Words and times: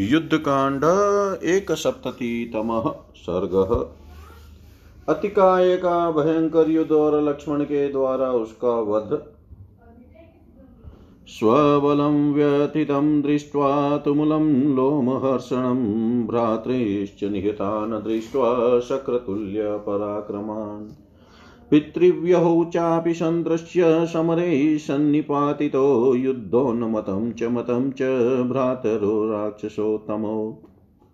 युद्धकांड 0.00 0.84
एक 1.44 1.72
सप्ततितम 1.72 2.92
सर्ग। 3.16 3.88
अतिकाय 5.08 5.76
का 5.76 6.10
भयंकर 6.10 6.70
युद्ध 6.70 6.92
और 6.92 7.22
लक्ष्मण 7.22 7.64
के 7.64 7.92
द्वारा 7.92 8.32
उसका 8.32 8.68
वध। 8.68 9.22
स्वबलं 11.26 12.32
व्यथितं 12.32 13.22
दृष्ट्वा 13.22 13.98
तुमुलं 13.98 14.76
लोमहर्षणं, 14.76 16.26
भ्रातृश्च 16.26 17.24
निहतान् 17.24 17.92
दृष्ट्वा 17.92 18.80
शक्रतुल्यपराक्रमान्। 18.80 20.99
पितृव्यहौ 21.70 22.64
चापि 22.64 23.14
सन्दृश्य 23.14 24.06
समरे 24.06 24.78
सन्निपातितो 24.78 26.14
युद्धोन्मतं 26.14 27.32
च 27.32 27.42
मतं 27.42 27.90
च 27.90 28.02
भ्रातरो 28.48 29.30
राक्षसोत्तमो। 29.30 30.62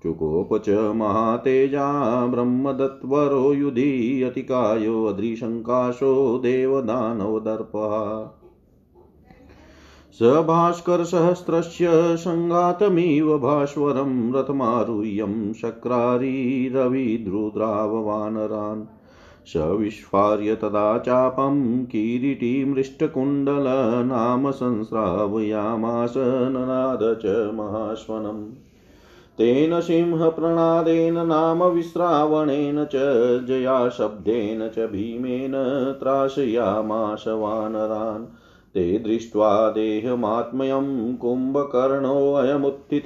चुकोप 0.03 0.59
च 0.59 0.69
महातेजा 0.69 2.27
ब्रह्मदत्वरो 2.27 3.55
युधि 3.55 4.23
अतिकायो 4.23 5.05
अद्रिशङ्काशो 5.05 6.39
देवदानवदर्पः। 6.39 8.31
स 10.13 10.23
भास्करसहस्रस्य 10.23 12.17
सङ्गातमिव 12.17 13.39
भास्वरं 13.39 14.33
रथमारुह्यं 14.33 15.53
शक्रारी 15.53 16.69
रविद्रुद्राववानरान्। 16.69 18.96
स 19.47 19.57
विस्फार्य 19.57 20.55
तदा 20.55 20.99
चापं 20.99 21.85
किरीटीमृष्टकुण्डलनाम 21.85 24.51
संस्रावयामास 24.51 26.15
च 27.25 27.51
महाश्वनम्। 27.55 28.51
तेन 29.39 29.81
सिंहप्रणादेन 29.81 31.27
नाम 31.27 31.65
विश्रावणेन 31.65 32.85
च 32.85 32.93
जयाशब्देन 33.47 34.69
च 34.69 34.79
भीमेन 34.79 35.53
वानरान्। 37.29 38.25
ते 38.75 38.99
दृष्ट्वा 38.99 39.71
देहमात्मयं 39.71 41.17
कुम्भकर्णोऽयमुत्थित 41.17 43.05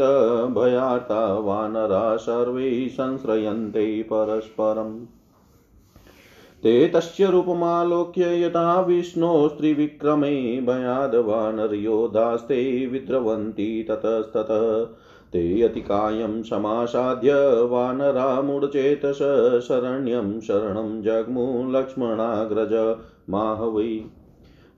भयार्ता 0.59 1.35
वानरा 1.35 2.17
सर्वे 2.17 2.89
संश्रयन्ते 2.89 4.03
परस्परम्। 4.03 5.20
ते 6.65 6.89
तस्य 6.89 7.31
रूपमालोक्य 7.31 8.43
यथा 8.43 8.81
विष्णोस्त्रिविक्रमे 8.81 10.61
भयादवानर्योधास्ते 10.61 12.87
विद्रवन्ति 12.87 13.87
ततस्ततः। 13.91 14.85
ते 15.33 15.63
अतिकायं 15.63 16.43
समासाद्य 16.43 17.65
वानरामुडचेतस 17.65 19.19
शरण्यं 19.69 20.41
शरणं 20.41 21.03
जग्मु 21.03 21.71
लक्ष्मणाग्रज 21.71 22.97
माहवै। 23.31 24.05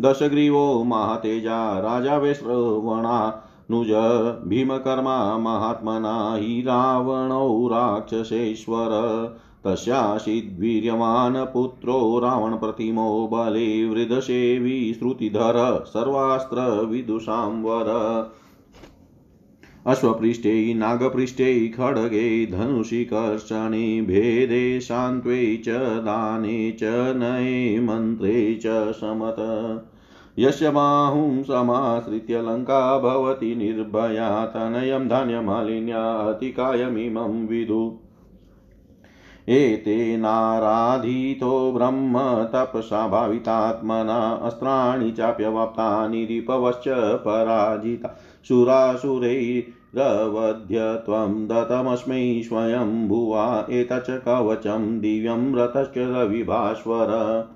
दशग्रीवो 0.00 0.84
महातेजा, 0.84 1.78
राजा 1.78 2.16
वैश्रवणानुज 2.16 3.90
भीमकर्मा, 4.48 5.38
महात्मना, 5.38 6.34
हि 6.36 6.62
रावणौ 6.62 7.68
राक्षसेश्वर। 7.68 8.88
पुत्रो, 11.54 12.18
रावणप्रतिमो 12.18 13.28
बले, 13.32 13.88
वृदसेवी 13.88 14.94
श्रुतिधर 14.94 15.84
सर्वास्त्रविदुषां 15.86 17.62
वर 17.62 17.86
अश्वपृष्ठे 19.86 20.74
नागपृष्ठे 20.74 21.68
खड्गे 21.68 22.46
धनुषि 22.46 23.04
कर्षणे 23.04 24.00
भेदे 24.00 24.80
सान्त्वे 24.80 25.56
च 25.56 25.98
दाने 25.98 26.70
च 26.70 27.14
नये 27.16 27.80
मन्त्रे 27.80 28.54
च 28.54 28.92
समत। 28.92 29.36
यस्य 30.38 30.70
बाहुं 30.70 31.42
समाश्रित्य 31.42 32.42
लङ्का 32.42 32.98
भवति 32.98 33.54
निर्भया 33.54 34.46
तनयं 34.46 35.08
धान्यमालिन्या 35.08 36.12
अतिकायमिमं 36.12 37.46
विदु। 37.46 37.98
एतेनाराधितो 39.48 41.72
ब्रह्म 41.72 42.44
तपसा 42.44 43.08
भावितात्मना, 43.08 44.40
अस्त्राणि 44.42 45.10
चाप्यवाप्तानि 45.10 46.24
रिपवश्च 46.24 46.84
पराजिता। 46.98 48.18
सुरासुरैरवध्य 48.48 50.78
दत्तमस्मै 51.52 52.42
स्वयं 52.44 53.08
भुवा 53.08 53.66
एतच्च 53.70 54.10
कवचं 54.10 55.00
दिव्यं 55.00 55.54
रथश्च 55.54 55.98
रविभास्वर। 55.98 57.48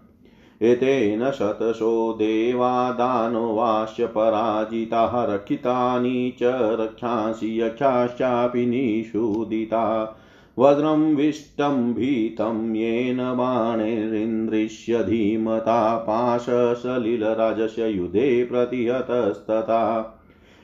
एतेन 0.62 1.30
शतशो 1.30 2.12
देवादानवाश्च 2.12 4.00
पराजिताः 4.00 5.24
रक्षितानि 5.24 6.34
च 6.38 6.76
रक्षांसि 6.80 7.60
यक्षाश्चापि 7.60 8.66
निषूदिता। 8.66 10.16
वज्रं 10.58 11.14
विष्टं 11.14 11.94
भीतं 11.94 12.74
येन 12.74 13.16
बाणैरिन्द्रिश्य 13.16 15.04
धीमता 15.04 15.96
पाशसलिलराजस्य 15.96 17.88
युधे 17.88 18.44
प्रतिहतस्तथा। 18.44 20.12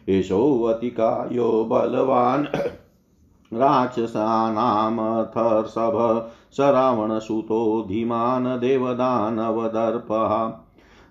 एषोऽतिकायो 0.09 1.69
बलवान् 1.71 2.45
राक्षसानामथर्षभ 3.55 6.31
स 6.53 6.61
रावणसुतो 6.61 7.87
धीमान् 7.89 8.61
देवदानवदर्पः। 8.61 10.53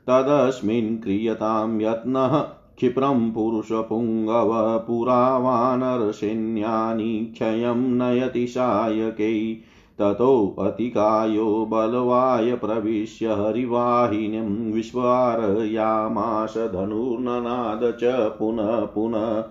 तदस्मिन् 0.08 0.98
क्रियतां 0.98 1.82
यत्नः 1.82 2.46
क्षिप्रं 2.78 3.32
पुरुषपुङ्गव 3.32 4.84
पुरावानरसैन्यानि 4.88 7.30
क्षयं 7.34 7.76
नयति 7.76 8.48
सायकै 8.48 9.58
ततोऽतिकायो 10.02 11.68
बलवाय 11.70 12.56
प्रविश्य 12.56 13.28
हरिवाहिनीं 13.28 14.74
विश्वारयामास 14.74 16.58
धनुर्ननाद 16.58 17.98
च 18.00 18.36
पुनः 18.40 18.86
पुनः 18.86 19.44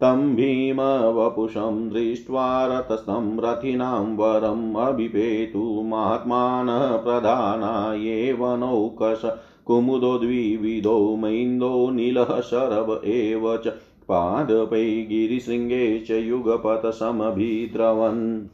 तं 0.00 0.34
भीमवपुषं 0.34 1.88
दृष्ट्वा 1.88 2.66
रतस्तं 2.66 3.40
रथिनां 3.40 4.16
वरम् 4.16 4.76
अभिपेतु 4.76 5.82
महात्मानः 5.84 6.96
प्रधाना 6.96 7.94
एव 7.96 8.56
नौकश 8.56 9.22
कुमुदो 9.66 10.18
द्विविधो 10.18 11.16
मैन्दो 11.16 11.90
नीलः 11.90 12.40
शरभ 12.40 13.00
एव 13.04 13.56
च 13.56 13.68
पादपै 14.08 15.06
गिरिशृङ्गे 15.10 16.00
च 16.00 16.10
युगपथसमभिद्रवन्। 16.10 18.48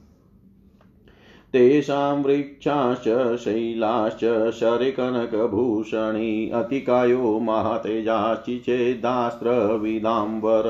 तेषां 1.53 2.23
वृक्षाश्च, 2.23 3.37
शैलाश्च 3.37 4.53
शरिकनकभूषणी 4.53 6.51
अतिकायो 6.51 7.41
महतेजाश्चि 7.41 8.59
चेदास्त्रविदाम्बर 8.59 10.63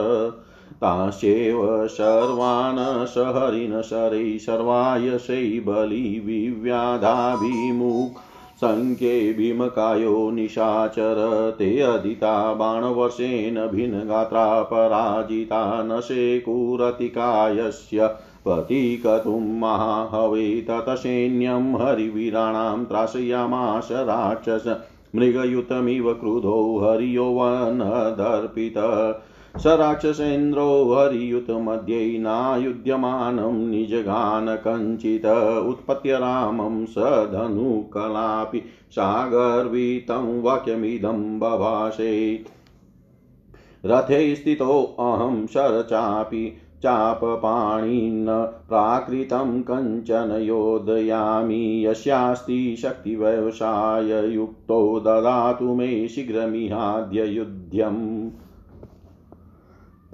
ताश्चैव 0.75 1.87
सर्वान् 1.87 3.07
सहरिण 3.07 3.83
शरै 3.83 4.39
सर्वायशै 4.39 5.61
बलिविव्याधाभिमुख 5.61 8.21
सङ्ख्ये 8.65 9.33
भीमकायो 9.33 10.31
निशाचर, 10.31 11.53
ते 11.59 11.81
अदिता 11.81 12.55
बाणवर्षेण 12.55 13.69
भिन्नगात्रा 13.69 14.63
पराजिता 14.63 15.83
न 15.83 16.01
शेकुरतिकायस्य 16.01 18.11
पतिकतुं 18.47 19.59
महाहवे 19.59 20.67
ततसैन्यं 20.71 21.75
हरिवीराणां 21.75 22.85
त्रासयामास 22.85 23.89
राक्षस 23.93 24.65
मृगयुतमिव 25.17 26.13
क्रुधो 26.13 26.79
हरियोवनदर्पित 26.79 28.75
स 29.59 29.67
राक्षसेन्द्रो 29.67 30.95
हरियुतमध्ये 30.95 32.19
नायुध्यमानं 32.19 33.59
निजगान 33.71 34.47
कञ्चित् 34.57 35.27
उत्पत्य 35.69 36.19
रामं 36.19 36.85
स 36.85 36.95
धनुकलापि 37.33 38.59
सागर्वितं 38.91 40.43
वाक्यमिदं 40.43 41.39
बभाषे। 41.39 42.45
रथे 43.87 44.35
स्थितोऽहं 44.35 45.47
शरचापि 45.47 46.53
चापपाणिन्न 46.83 48.47
प्राकृतं 48.69 49.63
कञ्चन 49.63 50.39
योदयामि 50.43 51.87
यस्यास्ति 51.87 52.77
शक्तिव्यवसाययुक्तो 52.77 55.01
ददातु 55.01 55.75
मे 55.75 56.09
शीघ्रमिहाद्य 56.09 57.25
युध्यम् 57.25 58.31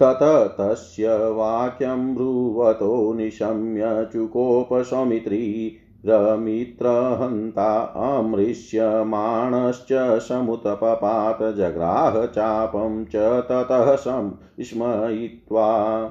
तत 0.03 0.56
तस्य 0.61 1.31
वाक्यं 1.31 2.15
ब्रुवतो 2.15 3.12
निशम्य 3.12 4.09
चुकोपसौमित्री, 4.12 5.76
रमित्रहन्ता 6.06 7.81
अमृष्यमाणश्च 7.81 10.21
समुतपपात 10.29 11.43
जग्राह 11.43 12.26
चापं 12.26 13.05
च 13.05 13.17
ततः 13.17 13.97
स्मयित्वा 14.61 16.05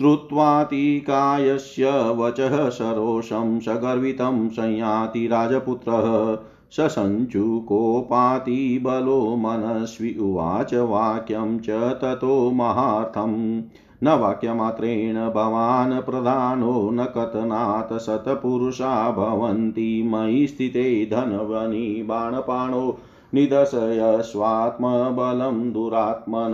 श्रुत्वातिकायस्य 0.00 2.10
वचः 2.10 2.68
सरोषं 2.68 3.60
सगर्वितं 3.60 4.48
संयाति 4.48 5.26
राजपुत्रः। 5.26 6.38
ससञ्चुकोपातिबलो 6.70 9.36
मनस्वि 9.36 10.16
उवाच 10.20 10.74
वाक्यं 10.74 11.58
च 11.58 11.70
ततो 11.70 12.50
महार्थम् 12.50 13.62
न 14.04 14.08
वाक्यमात्रेण 14.08 15.14
भवान् 15.14 16.02
प्रधानो 16.02 16.90
न 16.90 17.04
कथनात् 17.04 17.98
शतपुरुषा 17.98 19.10
भवन्ति। 19.10 20.02
मयि 20.06 20.46
स्थिते 20.46 21.08
धनवनि 21.12 22.04
बाणपाणो 22.06 22.98
निदशय 23.34 23.78
निदशयस्वात्मबलं 23.78 25.72
दुरात्मन। 25.72 26.52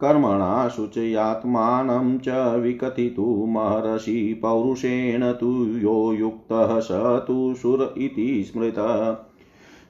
कर्मणा 0.00 0.68
शुचयात्मानं 0.68 2.18
च 2.18 2.56
विकथितुमहर्षि 2.60 4.40
पौरुषेण 4.42 5.32
तु 5.32 5.66
यो 5.66 6.12
युक्तः 6.12 6.80
स 6.80 7.24
तु 7.28 7.54
सुर 7.54 7.94
इति 7.98 8.44
स्मृतः। 8.44 9.16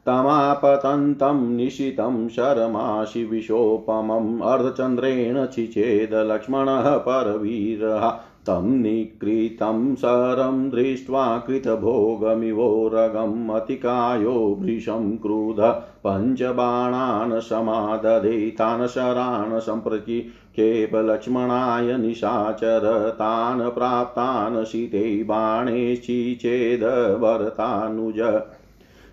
तमापतन्तं 0.06 1.56
निशितं 1.56 2.30
शरमाशिविशोपमम्, 2.30 4.42
अर्धचन्द्रेण 4.42 5.46
चिचेद 5.46 6.14
लक्ष्मणः 6.14 6.98
परवीरः। 6.98 8.20
तं 8.48 8.82
निकृतं 8.82 9.96
सरं 9.96 10.70
दृष्ट्वा 10.70 11.44
कृतभोगमिवोरगम् 11.48 13.52
अतिकायो 13.52 14.60
भृशं 14.62 15.18
क्रुध 15.18 15.60
पञ्चबाणान् 16.06 17.42
समादधे 17.42 18.50
तान् 18.60 18.88
शरान् 18.88 19.60
सम्प्रचिक्षेप 19.60 20.96
लक्ष्मणाय 20.96 21.98
निशाचर 21.98 23.16
तान् 23.20 23.72
प्राप्तान् 23.72 24.66
शीते 24.66 25.24
बाणेश्चिचेद 25.24 26.84
भरतानुज 27.22 28.20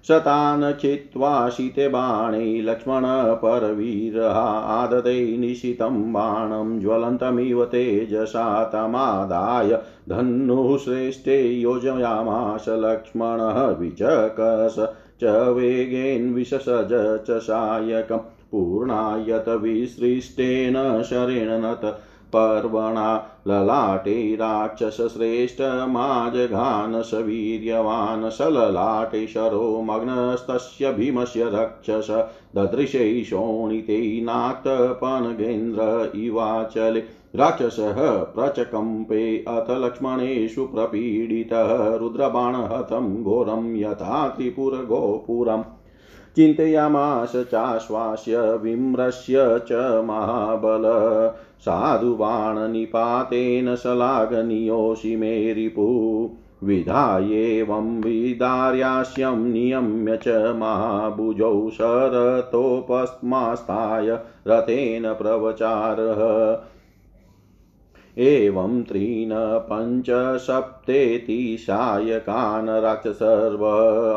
शतान् 0.08 0.72
छित्त्वा 0.80 1.48
शीते 1.48 1.88
बाणे 1.88 2.60
लक्ष्मणपरवीरः 2.62 4.36
आदते 4.74 5.36
निशितं 5.36 6.12
बाणं 6.12 6.78
ज्वलन्तमिव 6.80 7.64
तेजसा 7.64 8.64
तमादाय 8.64 9.76
धनुश्रेष्ठे 10.08 11.36
योजयामास 11.52 12.68
लक्ष्मणः 12.68 13.60
विचकस 13.80 14.76
च 15.22 15.36
वेगेन 15.56 16.32
विशसज 16.34 16.92
च 17.28 17.38
सायकं 17.42 18.18
पूर्णायत 18.52 19.48
विसृष्टेन 19.48 21.02
शरेण 21.02 21.50
नत 21.64 21.84
पर्वणा 22.34 23.26
ललाटे 23.46 24.36
राक्षसश्रेष्ठमाजघान 24.36 27.02
स 27.02 27.14
वीर्यवान् 27.14 28.30
स 28.30 28.42
ललाटे 28.42 29.26
शरो 29.26 29.82
मग्नस्तस्य 29.82 30.92
भीमस्य 30.92 31.50
रक्षस 31.54 32.24
ददृशै 32.56 33.24
शोणिते 33.24 34.20
नाक्तपनगेन्द्र 34.20 36.10
इवाचले। 36.14 37.04
राक्षसः 37.36 38.24
प्रचकम्पे 38.34 39.44
अथ 39.48 39.70
लक्ष्मणेषु 39.70 40.66
प्रपीडितः 40.66 41.96
रुद्रबाणहतं 41.96 43.22
घोरं 43.22 43.76
यथा 43.76 44.28
त्रिपुरगोपुरम्। 44.28 45.62
चिन्तयामास 46.38 47.32
चाश्वास्य 47.36 48.40
विम्रस्य 48.40 49.34
च 49.38 50.02
महाबल। 50.04 50.82
साधुबाणनिपातेन 51.60 53.76
शलाघनीयोषि 53.76 55.16
मे 55.16 55.52
रिपु 55.52 56.30
विधायेवं 56.64 58.00
विदार्यास्यं 58.00 59.36
नियम्य 59.36 60.16
च 60.16 60.52
महाभुजौ 60.56 61.70
शरतोपस्मास्ताय 61.70 64.18
रथेन 64.48 65.14
प्रवचारः। 65.14 66.62
एवं 68.18 68.82
त्रीन् 68.84 69.32
पञ्चसप्तेति 69.68 71.56
सायकान् 71.60 72.68
राक्षसर्व 72.82 73.64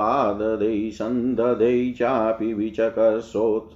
आददै 0.02 0.92
सन्दधै 0.92 1.94
चापि 2.00 2.54
विचकर्षोत्स 2.54 3.74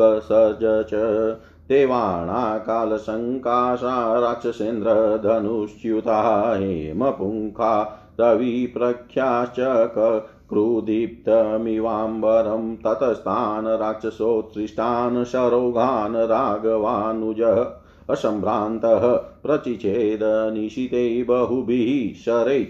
कसज 0.00 0.64
च 0.90 0.94
देवाणाकालसङ्काशा 1.70 3.96
राक्षसेन्द्रधनुश्च्युता 4.20 6.18
हेमपुङ्खा 6.56 7.72
रविप्रख्याश्च 8.20 9.60
क्रुदीप्तमिवाम्बरं 10.50 12.76
ततस्तान् 12.76 13.68
राक्षसोत्सृष्टान् 13.82 15.24
शरोगान् 15.24 16.16
राघवानुजः 16.32 17.60
असम्भ्रान्तः 18.10 19.16
प्रचिचेद 19.16 20.50
निशिते 20.54 21.24
बहुभिः 21.24 22.24
शरै। 22.24 22.66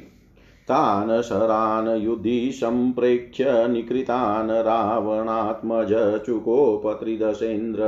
तान् 0.70 1.22
शरान् 1.22 2.02
युधि 2.02 2.52
सम्प्रेक्ष्य 2.52 3.68
निकृतान् 3.68 4.50
रावणात्मज 4.50 6.22
चुकोपत्रिदशेन्द्र 6.26 7.82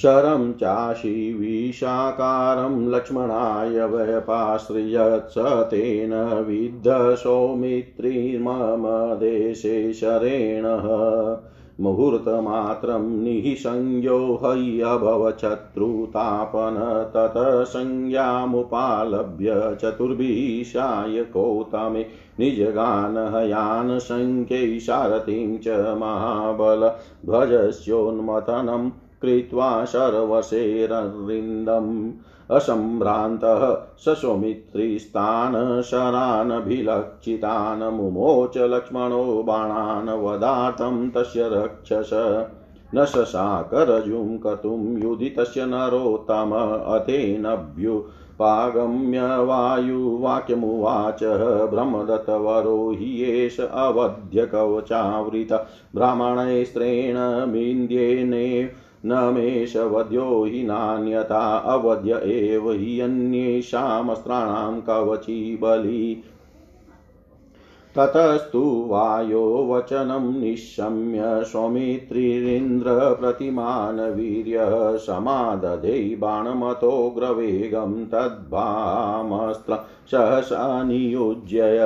शरं 0.02 0.52
चाशी 0.54 1.34
विशाकारं 1.34 2.76
लक्ष्मणाय 2.92 3.86
व्यपाश्रियत् 3.86 5.32
स 5.32 5.46
तेन 5.72 6.14
विद्ध 6.48 7.16
सौमित्रिमम 7.24 8.84
देशे 9.20 9.94
शरेणः 9.94 10.86
मुहूर्तमात्रं 11.82 13.08
निःसंज्ञो 13.24 14.20
ह्यभवच्छत्रुतापन 14.44 15.40
ततः 17.16 17.64
संज्ञामुपालभ्य 17.74 19.56
चतुर्भिः 19.82 20.64
शायकौतमे 20.72 22.06
निजगानहयान् 22.40 24.00
शङ्कै 24.00 24.64
सारथिं 24.80 25.58
च 25.58 25.82
महाबल 25.98 26.88
ध्वजस्योन्मथनम् 27.26 28.90
कृत्वा 29.22 29.86
शर्वशेररिन्दम् 29.86 32.12
असम्भ्रान्तः 32.52 33.78
ससौमित्रिस्तान् 34.00 35.82
शरानभिलक्षितान् 35.82 37.98
मुमोच 37.98 38.58
लक्ष्मणो 38.58 39.44
बाणान् 39.44 40.10
वदार्थं 40.10 41.12
तस्य 41.12 41.50
रक्षस। 41.50 42.46
न 42.96 43.06
शशाकरजुं 43.06 44.38
कर्तुं 44.38 44.98
युधि 44.98 45.30
तस्य 45.30 45.66
नरोत्तम 45.66 46.52
अथेनभ्युपागम्य 46.96 49.44
वायुवाक्यमुवाच 49.44 51.20
ब्रह्मदत्तवरो 51.70 52.92
हि 52.92 53.24
एष 53.24 53.60
अवध्यकवचावृत। 53.60 55.68
ब्राह्मणैस्त्रेण 55.96 57.52
विन्द्येने 57.52 58.70
न 59.06 59.34
मेषवध्यो 59.34 60.46
हि 60.46 60.64
नान्यथा 60.64 61.58
अवध्य 61.58 62.22
एव 62.24 62.72
हि 62.72 63.00
अन्येषामस्त्राणां 63.00 64.82
कवची 64.82 65.60
बली। 65.62 66.24
ततस्तु 67.98 68.86
वायो 68.88 69.68
वचनं 69.70 70.40
निशम्य 70.40 71.44
सौमित्रिरिन्द्रप्रतिमान् 71.44 74.00
वीर्यः 74.00 74.98
समादधे 74.98 76.16
बाणमतोग्रवेगं 76.20 78.06
तद्भामस्त्र 78.06 79.78
सहसा 80.12 80.84
नियुज्यय। 80.84 81.80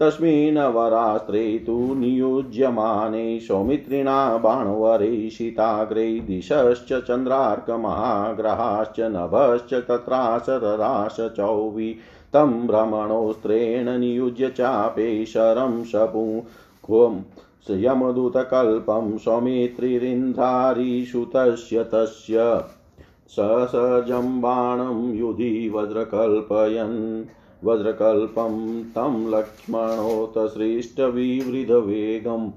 तस्मिन् 0.00 0.58
वरास्त्रे 0.58 1.64
तु 1.66 1.94
नियुज्यमाने 1.94 3.40
सौमित्रिणा 3.40 4.36
बाणवरेशिताग्रे 4.36 6.20
दिशश्च 6.20 6.92
चन्द्रार्कमहाग्रहाश्च 6.92 9.00
नभश्च 9.00 9.74
तत्रासरराश 9.74 11.16
चौवि। 11.20 11.96
तं 12.32 12.66
भ्रमणोस्त्रेण 12.66 13.98
नियुज्य 13.98 14.48
चापे 14.48 15.26
शरं 15.26 15.84
शपुं। 15.84 17.20
यमदूतकल्पं 17.70 19.18
सौमित्रिरिन्धारिषुतस्य 19.18 21.84
तस्य 21.84 22.64
ससजं 23.28 24.40
बाणं 24.40 25.14
युधि 25.14 25.72
वज्रकल्पयन्। 25.74 27.24
वज्रकल्पं 27.64 28.82
तं 28.82 29.30
लक्ष्मणोत 29.30 30.38
सृष्टविवृधवेगं 30.38 32.50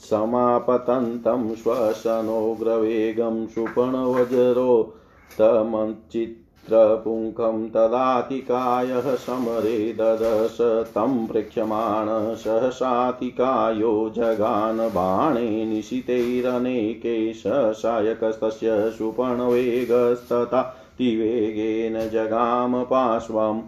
समापतन्तं 0.00 1.54
श्वसनोग्रवेगं 1.54 3.46
सुपणवज्रो 3.46 4.94
तमचित्रपुङ्खं 5.38 7.68
तदातिकायः 7.68 9.14
समरे 9.14 9.92
ददश 9.92 10.58
तं 10.60 11.26
प्रेक्ष्यमाण 11.26 12.34
सहसातिकायो 12.34 14.12
जगान 14.16 14.88
बाणे 14.88 15.64
निशितैरनेके 15.64 17.32
ससायकस्तस्य 17.32 18.90
सुपणवेगस्तथा 18.90 20.76
तिवेगेन 20.98 22.08
जगाम 22.08 22.82
पार्श्वम्। 22.82 23.62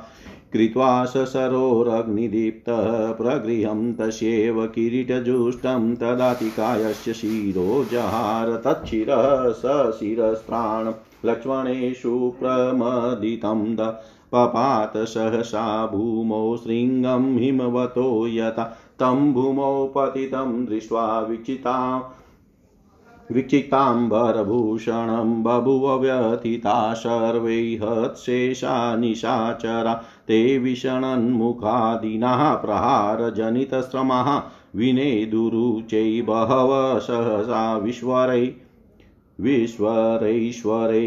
कृत्वा 0.52 1.04
ससरोरग्निदीप्तः 1.04 2.86
प्रगृहं 3.12 3.92
तस्यैव 3.94 4.66
किरीटजुष्टं 4.66 5.94
तदातिकायस्य 5.94 7.12
शिरो 7.12 7.84
जहार 7.92 8.54
तच्छिरः 8.66 9.50
स 9.52 9.92
शिरस्त्राण 10.00 10.92
लक्ष्मणेषु 11.24 12.16
प्रमदितं 12.40 13.64
द 13.76 13.90
पपात 14.32 14.96
सहसा 15.06 15.64
भूमौ 15.86 16.56
शृङ्गं 16.56 17.36
हिमवतो 17.38 18.26
यथा 18.28 18.64
तं 19.00 19.32
भूमौ 19.32 19.86
पतितं 19.86 20.64
दृष्ट्वा 20.66 21.20
विचिता 21.20 21.76
विचिताम्बरभूषणं 23.30 25.28
बभुव 25.42 25.84
व्यथिता 26.00 26.76
सर्वै 26.94 27.60
निशाचरा 29.00 29.94
ते 30.30 30.58
विषणन्मुखादिनः 30.58 32.54
प्रहारजनितश्रमः 32.54 34.42
विनेदुरुचै 34.76 36.22
बहव 36.22 36.98
सहसा 36.98 37.76
विश्वरै 37.76 38.54
विश्वरैश्वरै। 39.40 41.06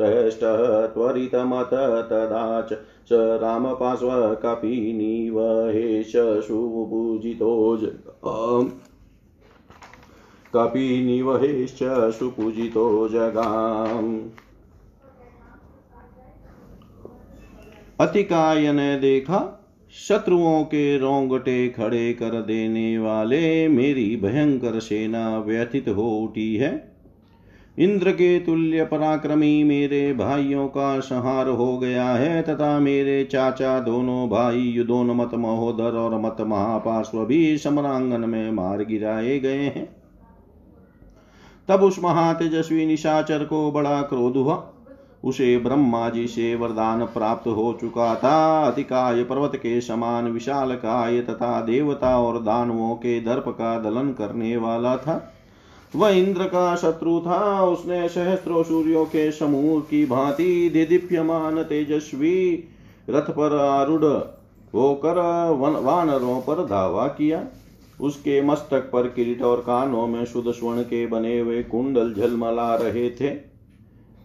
प्रष्टः 0.00 0.86
त्वरितमत 0.86 1.70
तदा 2.10 2.60
च 2.60 2.84
स 3.08 3.12
रामपार्श्वकपिनिवहेश 3.12 6.12
सुपूजितो 6.16 8.70
कपिनिवहेश्च 10.54 11.78
सुपूजितो 12.18 13.08
जगाम् 13.08 14.20
अतिकाय 18.00 18.72
ने 18.72 18.98
देखा, 18.98 19.64
शत्रुओं 20.08 20.64
के 20.64 20.98
रोंगटे 20.98 21.68
खड़े 21.68 22.12
कर 22.12 22.26
देने 22.26 22.98
वाले 22.98 23.68
मेरी 23.68 24.16
भयंकर 24.16 24.80
सेना 24.80 25.38
व्यथित 25.38 25.88
हो 25.88 26.18
उठी 26.18 26.56
है। 26.56 26.87
इंद्र 27.78 28.12
के 28.12 28.40
तुल्य 28.40 28.84
पराक्रमी 28.84 29.64
मेरे 29.64 30.12
भाइयों 30.12 30.68
का 30.68 31.00
संहार 31.00 31.48
हो 31.48 31.78
गया 31.78 32.04
है, 32.04 32.42
तथा 32.42 32.78
मेरे 32.78 33.24
चाचा 33.24 33.80
दोनों 33.80 34.28
भाई 34.28 34.58
युद्धोन्मत 34.58 35.30
महोदर 35.34 35.96
और 35.96 36.20
मत 36.20 36.36
महापार्श्व 36.40 37.24
भी 37.24 37.58
समरांगन 37.58 38.20
में 38.20 38.52
मार 38.52 38.84
गिराए 38.84 39.38
गए 39.38 39.62
हैं। 39.64 39.96
तब 41.68 41.82
उस 41.82 42.02
महातेजस्वी 42.04 42.86
निशाचर 42.86 43.44
को 43.44 43.72
बड़ा 43.72 44.02
क्रोध 44.02 44.36
हुआ। 44.36 44.72
उसे 45.24 45.58
ब्रह्मा 45.58 46.08
जी 46.08 46.26
से 46.26 46.54
वरदान 46.54 47.04
प्राप्त 47.04 47.48
हो 47.48 47.78
चुका 47.80 48.14
था। 48.14 48.66
अतिकाय 48.66 49.22
पर्वत 49.22 49.56
के 49.56 49.80
समान 49.80 50.24
विशाल 50.24 50.74
काय 50.74 51.20
तथा 51.20 51.60
देवता 51.60 52.18
और 52.18 52.42
दानवों 52.42 52.94
के 52.94 53.20
दर्प 53.20 53.44
का 53.48 53.78
दलन 53.78 54.12
करने 54.12 54.56
वाला 54.56 54.96
था। 54.96 55.34
वह 55.92 56.08
इंद्र 56.10 56.44
का 56.44 56.74
शत्रु 56.76 57.18
था, 57.20 57.62
उसने 57.62 58.08
सहस्त्रों 58.08 58.62
सूर्यों 58.62 59.04
के 59.04 59.30
समूह 59.32 59.80
की 59.80 60.04
भांति 60.06 60.68
दिदीप्यमान, 60.68 61.62
तेजस्वी 61.62 62.64
रथ 63.10 63.30
पर 63.30 63.56
आरूढ़ 63.56 64.04
होकर 64.74 65.18
वानरों 65.80 66.40
पर 66.40 66.64
धावा 66.66 67.06
किया। 67.08 67.44
उसके 68.00 68.40
मस्तक 68.42 68.90
पर 68.92 69.08
किरीट 69.08 69.42
और 69.42 69.60
कानों 69.60 70.06
में 70.06 70.24
शुद्ध 70.24 70.50
स्वर्ण 70.50 70.82
के 70.82 71.06
बने 71.06 71.38
हुए 71.38 71.62
कुंडल 71.62 72.12
झलमला 72.14 72.74
रहे 72.76 73.08
थे। 73.10 73.36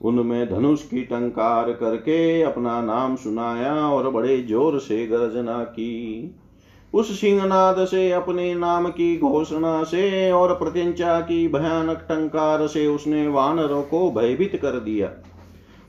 उनमें 0.01 0.49
धनुष 0.49 0.81
की 0.83 1.01
टंकार 1.01 1.71
करके 1.71 2.41
अपना 2.41 2.81
नाम 2.81 3.15
सुनाया 3.15 3.73
और 3.87 4.09
बड़े 4.09 4.37
ज़ोर 4.43 4.79
से 4.79 5.05
गर्जना 5.07 5.63
की। 5.63 6.35
उस 6.93 7.21
सिंहनाद 7.21 7.85
से, 7.85 8.11
अपने 8.11 8.55
नाम 8.55 8.87
की 8.87 9.17
घोषणा 9.17 9.83
से 9.83 10.31
और 10.31 10.53
प्रत्यंचा 10.53 11.19
की 11.19 11.47
भयानक 11.47 12.05
टंकार 12.09 12.67
से 12.67 12.87
उसने 12.87 13.27
वानरों 13.27 13.81
को 13.83 14.11
भयभीत 14.11 14.55
कर 14.55 14.79
दिया। 14.79 15.09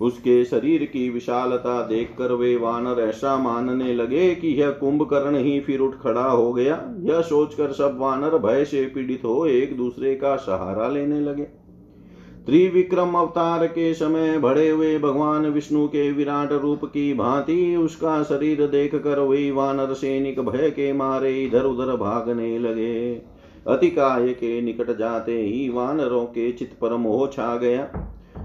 उसके 0.00 0.44
शरीर 0.44 0.84
की 0.84 1.08
विशालता 1.10 1.82
देखकर 1.82 2.32
वे 2.32 2.56
वानर 2.56 3.00
ऐसा 3.00 3.36
मानने 3.36 3.94
लगे 3.94 4.34
कि 4.34 4.48
यह 4.48 4.70
कुंभकर्ण 4.70 5.36
ही 5.36 5.60
फिर 5.60 5.80
उठ 5.80 5.94
खड़ा 6.00 6.24
हो 6.24 6.52
गया। 6.52 6.82
यह 7.00 7.20
सोचकर 7.20 7.72
सब 7.72 7.98
वानर 7.98 8.38
भय 8.38 8.64
से 8.64 8.84
पीड़ित 8.84 9.22
हो 9.24 9.46
एक 9.46 9.76
दूसरे 9.76 10.14
का 10.14 10.36
सहारा 10.36 10.88
लेने 10.88 11.20
लगे। 11.20 11.46
त्रिविक्रम 12.46 13.14
अवतार 13.14 13.66
के 13.66 13.92
समय 13.94 14.38
भड़े 14.38 14.68
हुए 14.70 14.98
भगवान 14.98 15.46
विष्णु 15.46 15.86
के 15.86 16.10
विराट 16.12 16.52
रूप 16.52 16.84
की 16.84 17.12
भांति 17.14 17.76
उसका 17.76 18.22
शरीर 18.22 18.66
देख 18.66 18.94
कर 18.94 19.18
वही 19.18 19.50
वानर 19.50 19.92
सैनिक 19.94 20.40
भय 20.40 20.70
के 20.70 20.92
मारे 20.92 21.32
इधर 21.44 21.64
उधर 21.64 21.96
भागने 21.96 22.58
लगे। 22.58 23.14
अतिकाय 23.66 24.28
के 24.28 24.60
निकट 24.60 24.96
जाते 24.98 25.40
ही 25.40 25.68
वानरों 25.68 26.24
के 26.26 26.50
चित 26.52 26.76
पर 26.80 26.96
मोह 26.96 27.26
छा 27.26 27.56
गया। 27.56 27.88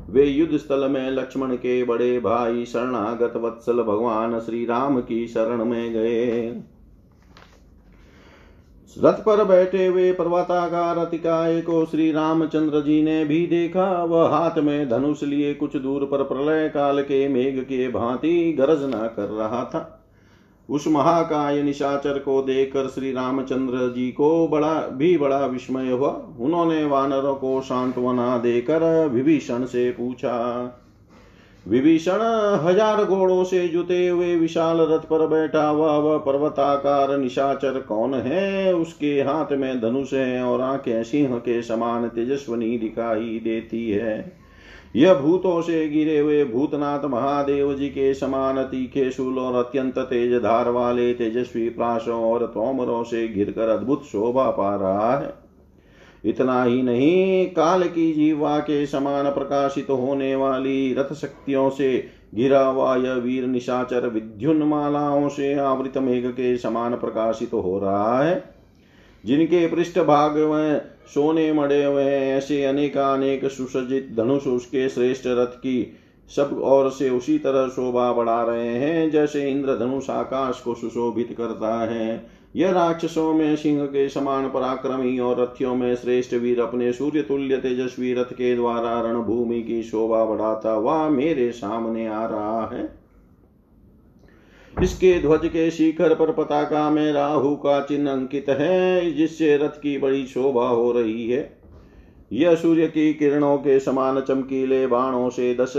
वे 0.10 0.26
युद्ध 0.26 0.58
स्थल 0.58 0.90
में 0.90 1.12
लक्ष्मण 1.12 1.56
के 1.56 1.84
बड़े 1.84 2.20
भाई 2.20 2.66
शरणागत 2.66 3.34
वत्सल 3.38 3.84
भगवान 3.84 4.40
श्री 4.40 4.66
राम 4.66 5.02
की 5.02 5.28
शरण 5.28 5.66
में 5.66 5.94
गए। 5.94 6.52
रथ 8.98 9.14
पर 9.14 9.44
बैठे 9.44 9.86
हुए 9.86 10.12
पर्वताकार 10.12 10.98
अतिकाय 10.98 11.62
को 11.62 11.86
श्री 11.86 12.12
रामचंद्र 12.12 12.82
जी 12.82 13.04
ने 13.04 13.26
भी 13.26 13.48
देखा, 13.48 14.04
वह 14.04 14.30
हाथ 14.30 14.58
में 14.58 14.90
धनुष 14.90 15.24
लिए 15.24 15.54
कुछ 15.54 15.78
दूर 15.78 16.06
पर 16.06 16.24
प्रलय 16.24 16.70
काल 16.70 17.02
के 17.02 17.28
मेघ 17.28 17.60
के 17.60 17.88
भांति 17.88 18.56
गरजना 18.58 19.08
कर 19.08 19.28
रहा 19.30 19.64
था। 19.66 19.96
उस 20.70 20.88
महाकाय 20.88 21.64
निशाचर 21.64 22.20
को 22.20 22.42
देखकर 22.42 22.88
श्री 22.88 23.12
रामचंद्र 23.12 23.94
जी 23.96 24.12
को 24.12 24.48
बड़ा, 24.48 24.74
भी 24.74 25.18
बड़ा 25.18 25.46
विस्मय 25.46 25.92
हुआ। 25.92 26.10
उन्होंने 26.40 26.86
वानरों 26.86 27.36
को 27.36 27.62
सांत्वना 27.62 28.38
देकर 28.38 29.08
विभीषण 29.08 29.66
से 29.66 29.92
पूछा 29.92 30.66
विभीषण 31.70 32.22
हज़ार 32.64 33.04
घोड़ों 33.06 33.44
से 33.44 33.68
जुते 33.68 34.08
हुए 34.08 34.36
विशाल 34.36 34.80
रथ 34.82 35.00
पर 35.00 35.26
बैठा 35.28 35.68
हुआ 35.68 35.98
वह 35.98 36.18
पर्वताकार 36.18 37.18
निशाचर 37.18 37.80
कौन 37.80 38.14
है? 38.14 38.74
उसके 38.74 39.12
हाथ 39.22 39.52
में 39.52 39.80
धनुष 39.82 40.14
है 40.14 40.42
और 40.44 40.62
आँखें 40.62 41.04
सिंह 41.04 41.38
के 41.38 41.62
समान 41.62 42.08
तेजस्वनी 42.08 42.78
दिखाई 42.78 43.40
देती 43.44 43.90
है। 43.92 44.40
यह 44.96 45.14
भूतों 45.14 45.62
से 45.62 45.88
गिरे 45.90 46.18
हुए 46.20 46.44
भूतनाथ 46.46 47.06
महादेव 47.06 47.74
जी 47.74 47.90
के 47.90 48.14
समान 48.14 48.64
तीखे 48.64 49.10
शूल 49.12 49.38
और 49.40 49.56
अत्यंत 49.56 50.00
तेज 50.00 50.34
धार 50.44 50.70
वाले 50.70 51.14
तेजस्वी 51.14 51.70
प्राशों 51.70 52.22
और 52.24 52.46
तोमरों 52.48 53.04
से 53.04 53.28
घिरकर 53.28 53.70
अद्भुत 53.70 54.04
शोभा 54.04 54.50
पा 54.52 54.76
रहा 54.76 55.16
है। 55.18 55.49
इतना 56.26 56.64
ही 56.64 56.82
नहीं, 56.82 57.46
काल 57.46 57.84
की 57.84 58.14
जीवा 58.14 58.60
के 58.60 58.86
समान 58.86 59.26
प्रकाशित 59.26 59.90
होने 59.90 60.36
वाली 60.36 60.94
रथ 60.94 61.14
शक्तियों 61.14 61.70
से 61.70 62.08
घिरा 62.36 62.66
हुआ 62.66 62.96
यह 62.96 63.14
वीर 63.14 63.46
निशाचर 63.48 64.08
विद्युन 64.08 64.64
मालाओं 64.64 65.30
से 65.30 65.54
आवृत 65.54 65.98
मेघ 65.98 66.28
के 66.28 66.58
समान 66.58 66.96
प्रकाशित 66.96 67.54
हो 67.54 67.80
रहा 67.80 68.24
है। 68.24 68.44
जिनके 69.26 69.68
पृष्ठ 69.68 70.00
भाग 70.00 70.38
में 70.38 70.82
सोने 71.14 71.54
मड़े 71.54 71.84
हुए 71.84 72.06
ऐसे 72.06 72.66
अनेकानेक 72.66 73.46
सुसज्जित 73.46 74.14
धनुष 74.18 74.48
उसके 74.48 74.90
श्रेष्ठ 74.90 75.24
रथ 75.28 75.58
की 75.58 75.98
सब 76.36 76.62
और 76.64 76.92
से 76.92 77.10
उसी 77.10 77.38
तरह 77.38 77.68
शोभा 77.68 78.14
बढ़ा 78.14 78.44
रहे 78.44 78.68
हैं, 78.68 79.12
जैसे 79.12 79.52
इंद्र 79.52 79.78
धनुष 79.78 80.10
आकाश 80.10 80.60
को 80.60 80.74
सुशोभित 80.74 81.36
करता 81.38 81.84
है। 81.92 82.39
यह 82.56 82.72
राक्षसों 82.72 83.34
में 83.34 83.56
सिंह 83.56 83.86
के 83.86 84.10
समान 84.10 84.50
पराक्रमी 84.50 85.20
और 85.20 85.42
रथियों 85.42 85.76
में 85.76 85.96
श्रेष्ठ 85.96 86.34
वीर 86.34 86.62
अपने 86.62 86.94
सूर्य 86.94 87.22
तुल्य 87.22 87.58
तेजस्वी 87.58 88.14
रथ 88.14 88.34
के 88.34 88.56
द्वारा 88.56 89.02
रणभूमि 89.02 89.62
की 89.62 89.84
शोभा 89.84 90.26
बढ़ाता 90.26 90.72
हुआ 90.72 91.10
मेरे 91.10 91.52
सामने 91.52 92.08
आ 92.08 92.26
रहा 92.26 92.70
है। 92.74 93.00
इसके 94.82 95.20
ध्वज 95.22 95.42
के 95.46 95.72
शिखर 95.72 96.16
पर 96.16 96.32
पताका 96.32 96.90
में 96.90 97.14
राहु 97.14 97.56
का 97.56 97.82
चिन्ह 97.82 98.12
अंकित 98.12 98.50
है, 98.50 99.12
जिससे 99.12 99.58
रथ 99.58 99.80
की 99.82 99.98
बड़ी 99.98 100.26
शोभा 100.26 100.68
हो 100.68 100.92
रही 100.92 101.30
है। 101.30 101.58
यह 102.34 102.56
सूर्य 102.56 102.88
की 102.88 103.14
किरणों 103.14 103.58
के 103.58 103.80
समान 103.80 104.22
चमकीले 104.22 104.88
बाणों 104.88 105.30
से 105.30 105.54
दस 105.56 105.74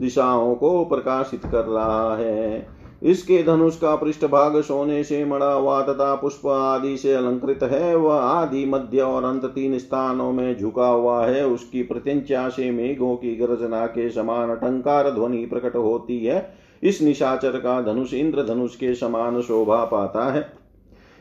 दिशाओं 0.00 0.54
को 0.54 0.84
प्रकाशित 0.84 1.40
कर 1.46 1.64
रहा 1.64 2.16
है। 2.16 2.75
इसके 3.06 3.42
धनुष 3.42 3.76
का 3.76 3.96
पृष्ठभाग 3.96 4.60
सोने 4.60 5.04
से 5.04 5.24
मड़ा 5.24 5.52
हुआ 5.52 5.80
तथा 5.82 6.14
पुष्प 6.14 6.46
आदि 6.46 6.96
से 6.96 7.14
अलंकृत 7.14 7.62
है। 7.62 7.94
वह 7.96 8.14
आदि 8.14 8.64
मध्य 8.66 9.00
और 9.00 9.24
अंत 9.24 9.44
तीन 9.44 9.78
स्थानों 9.78 10.32
में 10.32 10.58
झुका 10.58 10.86
हुआ 10.86 11.26
है। 11.26 11.46
उसकी 11.46 11.82
प्रत्यंचा 11.82 12.48
से 12.48 12.70
मेघों 12.70 13.16
की 13.16 13.36
गर्जना 13.36 13.86
के 13.86 14.10
समान 14.10 14.54
टंकार 14.54 15.10
ध्वनि 15.10 15.44
प्रकट 15.46 15.76
होती 15.76 16.24
है। 16.24 16.54
इस 16.82 17.02
निशाचर 17.02 17.50
का 17.50 17.80
धनुष 17.82 18.14
इंद्र 18.14 18.42
धनुष 18.42 18.76
के 18.76 18.94
समान 18.94 19.40
शोभा 19.40 19.84
पाता 19.84 20.32
है। 20.32 20.65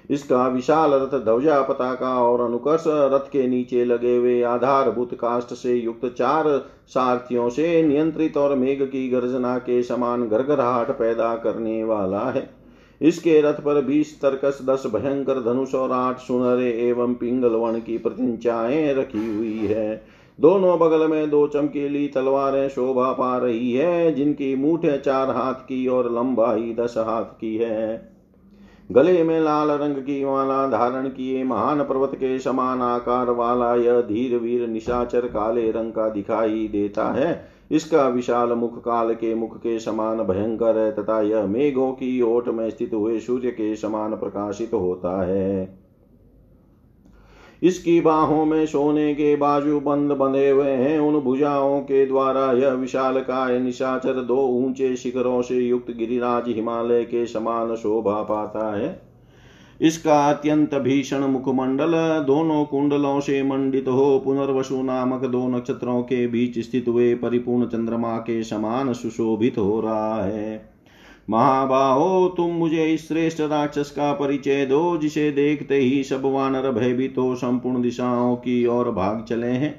इसका 0.09 0.47
विशाल 0.47 0.93
रथ 0.93 1.19
ध्वजा 1.19 1.61
पताका 1.61 2.23
और 2.23 2.41
अनुकर्ष 2.41 2.83
रथ 2.87 3.31
के 3.31 3.47
नीचे 3.47 3.85
लगे 3.85 4.15
हुए 4.15 4.41
आधारभूत 4.41 5.13
काष्ट 5.13 5.53
से 5.53 5.75
युक्त 5.75 6.15
चार 6.17 6.65
सारथियों 6.87 7.49
से 7.49 7.83
नियंत्रित 7.83 8.37
और 8.37 8.55
मेघ 8.55 8.81
की 8.83 9.09
गर्जना 9.09 9.57
के 9.57 9.83
समान 9.83 10.27
गरगराहट 10.27 10.91
पैदा 10.91 11.35
करने 11.35 11.83
वाला 11.83 12.19
है। 12.19 12.49
इसके 13.01 13.41
रथ 13.41 13.53
पर 13.53 13.81
बीस 13.81 14.21
तर्कस, 14.21 14.59
दस 14.69 14.83
भयंकर 14.85 15.33
धनुष 15.33 15.75
और 15.75 15.91
आठ 15.91 16.19
सुनरे 16.19 16.71
एवं 16.71 17.13
पिंगल 17.13 17.49
वर्ण 17.49 17.79
की 17.79 17.97
प्रतिंचाएँ 17.97 18.93
रखी 18.93 19.35
हुई 19.37 19.57
है। 19.57 20.03
दोनों 20.41 20.79
बगल 20.79 21.07
में 21.07 21.29
दो 21.29 21.47
चमकीली 21.47 22.07
तलवारें 22.07 22.69
शोभा 22.69 23.11
पा 23.11 23.37
रही 23.37 23.73
है, 23.73 24.13
जिनकी 24.13 24.55
मूठ 24.55 24.85
चार 24.85 25.29
हाथ 25.29 25.53
की 25.53 25.87
और 25.87 26.11
लंबाई 26.11 26.75
दस 26.79 26.93
हाथ 26.97 27.23
की 27.23 27.57
है। 27.57 28.14
गले 28.91 29.23
में 29.23 29.39
लाल 29.39 29.71
रंग 29.71 29.95
की 29.95 30.25
माला 30.25 30.67
धारण 30.67 31.07
किए 31.09 31.43
महान 31.43 31.83
पर्वत 31.83 32.11
के 32.15 32.39
समान 32.39 32.81
आकार 32.81 33.29
वाला 33.29 33.75
यह 33.75 34.01
धीर 34.01 34.37
वीर 34.37 34.67
निशाचर 34.67 35.27
काले 35.27 35.71
रंग 35.71 35.91
का 35.91 36.09
दिखाई 36.09 36.67
देता 36.67 37.07
है। 37.13 37.47
इसका 37.71 38.07
विशाल 38.07 38.53
मुख 38.53 38.79
काल 38.79 39.13
के 39.13 39.35
मुख 39.35 39.57
के 39.57 39.79
समान 39.79 40.17
भयंकर 40.17 40.77
है 40.77 40.91
तथा 40.91 41.21
यह 41.21 41.45
मेघों 41.45 41.91
की 41.91 42.21
ओट 42.21 42.47
में 42.47 42.69
स्थित 42.69 42.93
हुए 42.93 43.19
सूर्य 43.19 43.51
के 43.51 43.75
समान 43.75 44.15
प्रकाशित 44.15 44.73
होता 44.73 45.25
है। 45.25 45.84
इसकी 47.65 47.99
बाहों 48.01 48.45
में 48.45 48.65
सोने 48.65 49.13
के 49.13 49.35
बाजू 49.35 49.79
बंद 49.79 50.11
बंधे 50.11 50.49
हुए 50.49 50.71
हैं। 50.71 50.99
उन 50.99 51.19
भुजाओं 51.19 51.79
के 51.79 52.05
द्वारा 52.05 52.51
यह 52.51 52.73
विशाल 52.73 53.19
काय 53.19 53.59
निशाचर 53.59 54.21
दो 54.23 54.37
ऊँचे 54.37 54.95
शिखरों 54.95 55.41
से 55.41 55.59
युक्त 55.59 55.91
गिरिराज 55.91 56.47
हिमालय 56.47 57.03
के 57.03 57.25
समान 57.25 57.75
शोभा 57.75 58.21
पाता 58.23 58.75
है। 58.75 59.01
इसका 59.81 60.19
अत्यंत 60.29 60.75
भीषण 60.75 61.23
मुखमंडल 61.23 61.93
दोनों 62.27 62.63
कुंडलों 62.65 63.19
से 63.19 63.41
मंडित 63.43 63.87
हो। 63.87 64.21
पुनर्वसु 64.25 64.81
नामक 64.83 65.25
दो 65.25 65.47
नक्षत्रों 65.47 66.01
के 66.01 66.27
बीच 66.27 66.59
स्थित 66.59 66.87
हुए 66.87 67.13
परिपूर्ण 67.15 67.65
चंद्रमा 67.65 68.17
के 68.17 68.43
समान 68.43 68.93
सुशोभित 68.93 69.57
हो 69.57 69.79
रहा 69.79 70.23
है। 70.23 70.74
महाबाहो, 71.29 72.27
तुम 72.27 72.51
मुझे 72.51 72.85
इस 72.85 73.07
श्रेष्ठ 73.07 73.39
राक्षस 73.41 73.89
का 73.91 74.11
परिचय 74.13 74.65
दो, 74.65 74.97
जिसे 74.97 75.31
देखते 75.31 75.75
ही 75.75 76.03
सब 76.03 76.25
वानर 76.25 76.71
भयभीत 76.71 77.17
हो 77.17 77.35
संपूर्ण 77.35 77.81
दिशाओं 77.81 78.35
की 78.35 78.65
ओर 78.65 78.91
भाग 78.91 79.23
चले 79.23 79.47
हैं। 79.47 79.73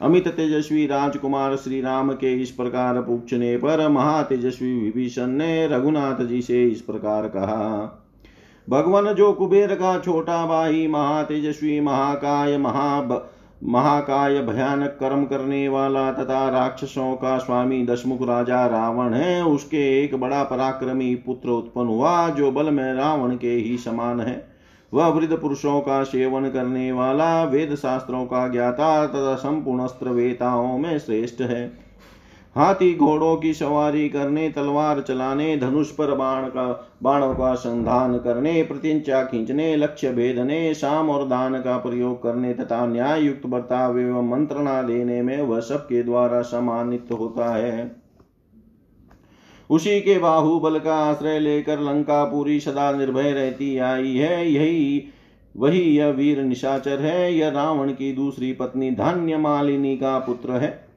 अमित 0.00 0.28
तेजस्वी 0.28 0.86
राजकुमार 0.86 1.56
श्री 1.56 1.80
राम 1.80 2.12
के 2.12 2.32
इस 2.32 2.50
प्रकार 2.50 3.00
पूछने 3.02 3.56
पर 3.56 3.88
महातेजस्वी 3.88 4.74
विभीषण 4.80 5.26
ने 5.28 5.66
रघुनाथ 5.66 6.24
जी 6.24 6.42
से 6.42 6.64
इस 6.64 6.80
प्रकार 6.80 7.28
कहा, 7.28 8.04
भगवान, 8.68 9.12
जो 9.12 9.32
कुबेर 9.32 9.74
का 9.74 9.98
छोटा 9.98 10.44
भाई 10.46 10.86
महातेजस्वी, 10.86 11.80
महाकाय 11.80 12.58
महा 12.58 13.00
महाकाय 13.64 14.40
भयानक 14.40 14.96
कर्म 15.00 15.24
करने 15.24 15.68
वाला 15.68 16.12
तथा 16.12 16.48
राक्षसों 16.48 17.14
का 17.14 17.38
स्वामी 17.38 17.86
दशमुख 17.86 18.22
राजा 18.22 18.66
रावण 18.66 19.14
है, 19.14 19.44
उसके 19.44 20.04
एक 20.04 20.14
बड़ा 20.14 20.44
पराक्रमी 20.44 21.14
पुत्र 21.14 21.48
उत्पन्न 21.48 21.88
हुआ, 21.88 22.28
जो 22.28 22.50
बल 22.52 22.70
में 22.70 22.94
रावण 22.94 23.36
के 23.36 23.50
ही 23.50 23.78
समान 23.78 24.20
है। 24.20 24.48
वह 24.94 25.06
वृद्ध 25.06 25.36
पुरुषों 25.36 25.80
का 25.80 26.02
सेवन 26.02 26.50
करने 26.50 26.92
वाला 26.92 27.44
वेद 27.44 27.74
शास्त्रों 27.74 28.24
का 28.24 28.48
ज्ञाता 28.48 29.06
तथा 29.06 29.34
संपूर्ण 29.34 29.82
अस्त्र 29.82 30.08
वेताओं 30.08 30.78
में 30.78 30.98
श्रेष्ठ 30.98 31.40
है। 31.40 31.87
हाथी 32.58 32.94
घोड़ों 32.94 33.36
की 33.36 33.54
सवारी 33.54 34.08
करने, 34.08 34.50
तलवार 34.50 35.00
चलाने, 35.00 35.56
धनुष 35.56 35.90
पर 35.90 36.14
बाण 36.14 36.42
का, 36.42 36.90
बाणों 37.02 37.34
का 37.34 37.54
संधान 37.54 38.18
करने 38.18 38.62
प्रत्यंचा 38.62 39.22
खींचने, 39.22 39.76
लक्ष्य 39.76 40.12
भेदने, 40.12 40.74
शाम 40.74 41.10
और 41.10 41.28
दान 41.28 41.60
का 41.60 41.76
प्रयोग 41.76 42.22
करने 42.22 42.54
तथा 42.54 42.86
न्याय 42.86 43.22
युक्त 43.22 43.46
बर्ताव 43.46 43.98
एवं 43.98 44.28
मंत्रणा 44.28 44.82
देने 44.82 45.22
में 45.22 45.42
वह 45.42 45.60
सबके 45.60 46.02
द्वारा 46.02 46.40
सम्मानित 46.40 47.06
होता 47.12 47.56
है। 47.56 47.96
उसी 49.70 50.00
के 50.00 50.18
बाहुबल 50.18 50.78
का 50.78 50.94
आश्रय 50.94 51.38
लेकर 51.38 51.80
लंका 51.80 52.24
पूरी 52.24 52.60
सदा 52.60 52.92
निर्भय 52.92 53.32
रहती 53.32 53.78
आई 53.78 54.16
है। 54.16 54.52
यही, 54.52 55.04
वही 55.56 55.80
यह 55.80 56.08
वीर 56.08 56.42
निशाचर 56.42 57.00
है। 57.00 57.34
यह 57.34 57.48
रावण 57.48 57.92
की 57.92 58.12
दूसरी 58.12 58.52
पत्नी 58.52 58.90
धान्य 58.90 59.36
मालिनी 59.36 59.96
का 59.96 60.18
पुत्र 60.18 60.52
है। 60.52 60.87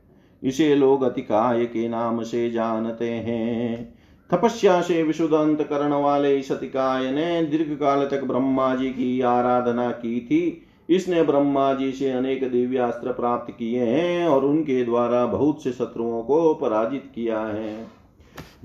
इसे 0.44 0.76
लोग 0.76 1.04
अतिकाय 1.04 1.66
के 1.66 1.88
नाम 1.90 2.22
से 2.24 2.50
जानते 2.50 3.10
हैं। 3.10 3.94
तपस्या 4.30 4.82
से 4.82 5.04
विशुद्ध 5.04 5.64
करण 5.64 5.94
वाले 5.94 6.38
इस 6.38 6.52
अतिकाय 6.52 7.12
ने 7.12 7.44
दीर्घ 7.44 7.80
काल 7.80 8.08
तक 8.08 8.24
ब्रह्मा 8.24 8.76
जी 8.76 8.90
की 8.90 9.22
आराधना 9.22 9.90
की 9.92 10.20
थी। 10.20 10.68
इसने 10.90 11.24
ब्रह्मा 11.24 11.74
जी 11.74 11.92
से 11.92 12.12
अनेक 12.12 12.52
दिव्यास्त्र 12.52 13.12
प्राप्त 13.12 13.54
किए 13.60 13.86
हैं 13.86 14.28
और 14.28 14.46
उनके 14.46 14.84
द्वारा 14.86 15.26
बहुत 15.26 15.64
से 15.64 15.72
शत्रुओं 15.72 16.22
को 16.24 16.54
पराजित 16.54 17.12
किया 17.16 17.40
है। 17.40 17.88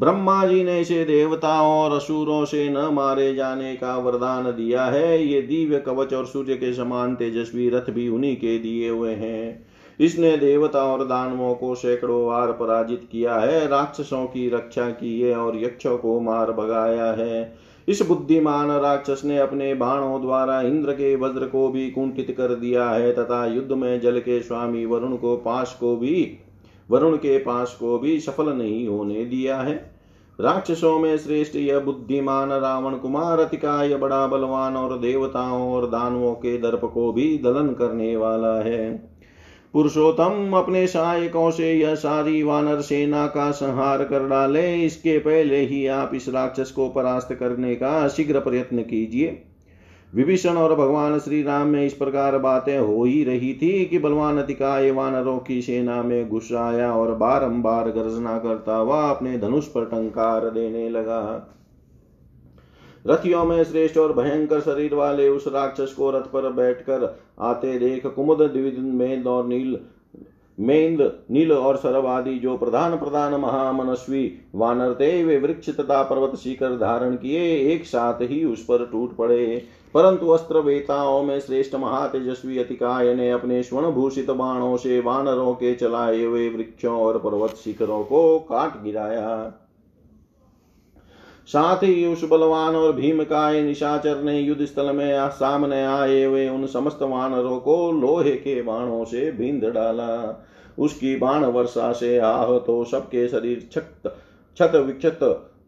ब्रह्मा 0.00 0.46
जी 0.46 0.64
ने 0.64 0.80
इसे 0.80 1.04
देवताओं 1.04 1.72
और 1.72 1.96
असुरों 1.96 2.44
से 2.44 2.68
न 2.68 2.78
मारे 2.92 3.34
जाने 3.34 3.76
का 3.76 3.96
वरदान 3.96 4.44
दिया 4.44 4.84
है। 4.84 5.26
ये 5.26 5.42
दिव्य 5.42 5.78
कवच 5.78 6.14
और 6.14 6.26
सूर्य 6.26 6.54
के 6.54 6.72
समान 6.74 7.14
तेजस्वी 7.14 7.68
रथ 7.68 7.90
भी 7.90 8.08
उन्हीं 8.08 8.36
के 8.36 8.58
दिए 8.58 8.88
हुए 8.88 9.14
हैं। 9.14 9.66
इसने 10.00 10.36
देवता 10.36 10.84
और 10.84 11.04
दानवों 11.04 11.54
को 11.54 11.74
सैकड़ों 11.74 12.26
बार 12.26 12.52
पराजित 12.52 13.08
किया 13.12 13.34
है। 13.34 13.66
राक्षसों 13.68 14.24
की 14.26 14.48
रक्षा 14.48 14.90
की 14.90 15.20
है 15.20 15.36
और 15.36 15.62
यक्षों 15.64 15.98
को 15.98 16.20
मार 16.20 16.52
भगाया 16.52 17.12
है। 17.12 17.54
इस 17.88 18.02
बुद्धिमान 18.02 18.70
राक्षस 18.70 19.22
ने 19.24 19.38
अपने 19.38 19.74
बाणों 19.74 20.20
द्वारा 20.20 20.60
इंद्र 20.60 20.92
के 20.92 21.16
वज्र 21.16 21.46
को 21.46 21.68
भी 21.68 21.90
कुंठित 21.90 22.34
कर 22.38 22.54
दिया 22.54 22.88
है 22.90 23.12
तथा 23.12 23.46
युद्ध 23.46 23.72
में 23.72 24.00
जल 24.00 24.18
के 24.18 24.40
स्वामी 24.40 24.84
वरुण 24.84 25.16
को 25.16 25.36
पास 25.36 25.76
को 25.80 25.96
भी, 25.96 26.38
वरुण 26.90 27.16
के 27.16 27.38
पास 27.38 27.76
को 27.80 27.98
भी 27.98 28.20
सफल 28.20 28.48
नहीं 28.48 28.88
होने 28.88 29.24
दिया 29.24 29.56
है। 29.56 29.74
राक्षसों 30.40 30.98
में 30.98 31.16
श्रेष्ठ 31.18 31.56
यह 31.56 31.78
बुद्धिमान 31.80 32.52
रावण 32.52 32.94
कुमार 32.94 33.40
अतिकाय 33.40 33.94
बड़ा 33.94 34.26
बलवान 34.26 34.76
और 34.76 34.98
देवताओं 34.98 35.72
और 35.72 35.86
दानवों 35.86 36.34
के 36.34 36.58
दर्प 36.58 36.84
को 36.84 37.12
भी 37.12 37.38
दलन 37.38 37.68
करने 37.68 38.16
वाला 38.16 38.54
है। 38.54 39.15
पुरुषोत्तम 39.76 40.52
अपने 40.56 40.86
सहायकों 40.86 41.50
से 41.50 41.72
यह 41.74 41.94
सारी 41.94 42.42
वानर 42.42 42.80
सेना 42.80 43.26
का 43.26 43.50
संहार 43.50 44.04
कर 44.04 44.28
डाले। 44.28 44.84
इसके 44.84 45.18
पहले 45.18 45.56
ही 45.56 45.86
आप 45.86 46.10
इस 46.14 46.28
राक्षस 46.28 46.70
को 46.70 46.88
परास्त 46.88 47.32
करने 47.32 47.74
का 47.74 48.08
शीघ्र 48.08 48.40
प्रयत्न 48.40 48.82
कीजिए। 48.82 49.42
विभीषण 50.14 50.56
और 50.56 50.74
भगवान 50.74 51.18
श्री 51.18 51.42
राम 51.42 51.66
में 51.66 51.86
इस 51.86 51.92
प्रकार 51.92 52.38
बातें 52.38 52.78
हो 52.78 53.04
ही 53.04 53.24
रही 53.24 53.54
थी 53.54 53.84
कि 53.84 53.98
बलवान 53.98 54.38
अधिकाय 54.38 54.90
वानरों 54.90 55.38
की 55.38 55.62
सेना 55.62 56.02
में 56.02 56.28
घुस 56.28 56.52
आया 56.52 56.92
और 56.92 57.14
बारंबार 57.14 57.90
गर्जना 57.90 58.38
करता 58.38 58.76
हुआ 58.76 59.02
अपने 59.10 59.38
धनुष 59.38 59.66
पर 59.66 59.84
टंकार 59.84 60.50
देने 60.50 60.88
लगा। 60.88 61.52
रथियों 63.06 63.44
में 63.44 63.64
श्रेष्ठ 63.64 63.96
और 63.96 64.12
भयंकर 64.12 64.60
शरीर 64.60 64.94
वाले 64.94 65.28
उस 65.28 65.44
राक्षस 65.48 65.92
को 65.92 66.10
रथ 66.10 66.22
पर 66.22 66.52
बैठकर 66.52 67.18
आते 67.40 67.78
देख 67.78 68.06
कुमुद 68.06 68.38
द्विद 68.38 68.78
मेद 68.78 69.26
और 69.26 69.46
नील 69.46 69.78
मेन्द 70.60 71.12
नील 71.30 71.52
और 71.52 71.76
सरव 71.76 72.06
आदि 72.06 72.34
जो 72.34 72.56
प्रधान 72.56 72.96
प्रधान 72.96 73.34
महामनस्वी 73.34 74.38
वानर 74.54 74.94
थे, 74.94 75.24
वे 75.24 75.38
वृक्ष 75.38 75.70
तथा 75.70 76.02
पर्वत 76.02 76.36
शिखर 76.36 76.76
धारण 76.76 77.16
किए, 77.16 77.72
एक 77.74 77.84
साथ 77.84 78.14
ही 78.22 78.44
उस 78.44 78.64
पर 78.64 78.86
टूट 78.86 79.16
पड़े। 79.16 79.62
परंतु 79.94 80.28
अस्त्र 80.28 80.58
वेताओं 80.58 81.22
में 81.22 81.40
श्रेष्ठ 81.40 81.74
महातेजस्वी 81.74 82.58
अतिकाय 82.58 83.14
ने 83.14 83.30
अपने 83.30 83.62
स्वर्ण 83.62 83.90
भूषित 83.90 84.30
बाणों 84.30 84.76
से 84.76 85.00
वानरों 85.00 85.54
के 85.54 85.74
चलाए 85.74 86.24
हुए 86.24 86.48
वृक्षों 86.48 86.94
और 86.94 87.18
पर्वत 87.18 87.50
शिखरों 87.50 88.04
को 88.04 88.38
काट 88.38 88.82
गिराया। 88.82 89.52
साथ 91.48 91.82
ही 91.82 92.04
उस 92.06 92.24
बलवान 92.24 92.76
और 92.76 92.92
भीमकाय 92.92 93.60
निशाचर 93.62 94.22
ने 94.22 94.38
युद्ध 94.40 94.64
स्थल 94.64 94.92
में 94.92 95.28
सामने 95.30 95.84
आए 95.84 96.22
हुए 96.24 96.48
उन 96.48 96.66
समस्त 96.66 97.02
वानरों 97.02 97.58
को 97.60 97.90
लोहे 97.92 98.34
के 98.36 98.60
बाणों 98.62 99.04
से 99.04 99.30
बींद 99.32 99.64
डाला। 99.64 100.44
उसकी 100.78 101.14
बाण 101.16 101.44
वर्षा 101.44 101.92
से 101.92 102.18
आह 102.18 102.58
तो 102.58 102.82
सबके 102.84 103.26
शरीर 103.28 103.68
छत 103.72 104.14
छत 104.56 104.72
विक्षत 104.76 105.18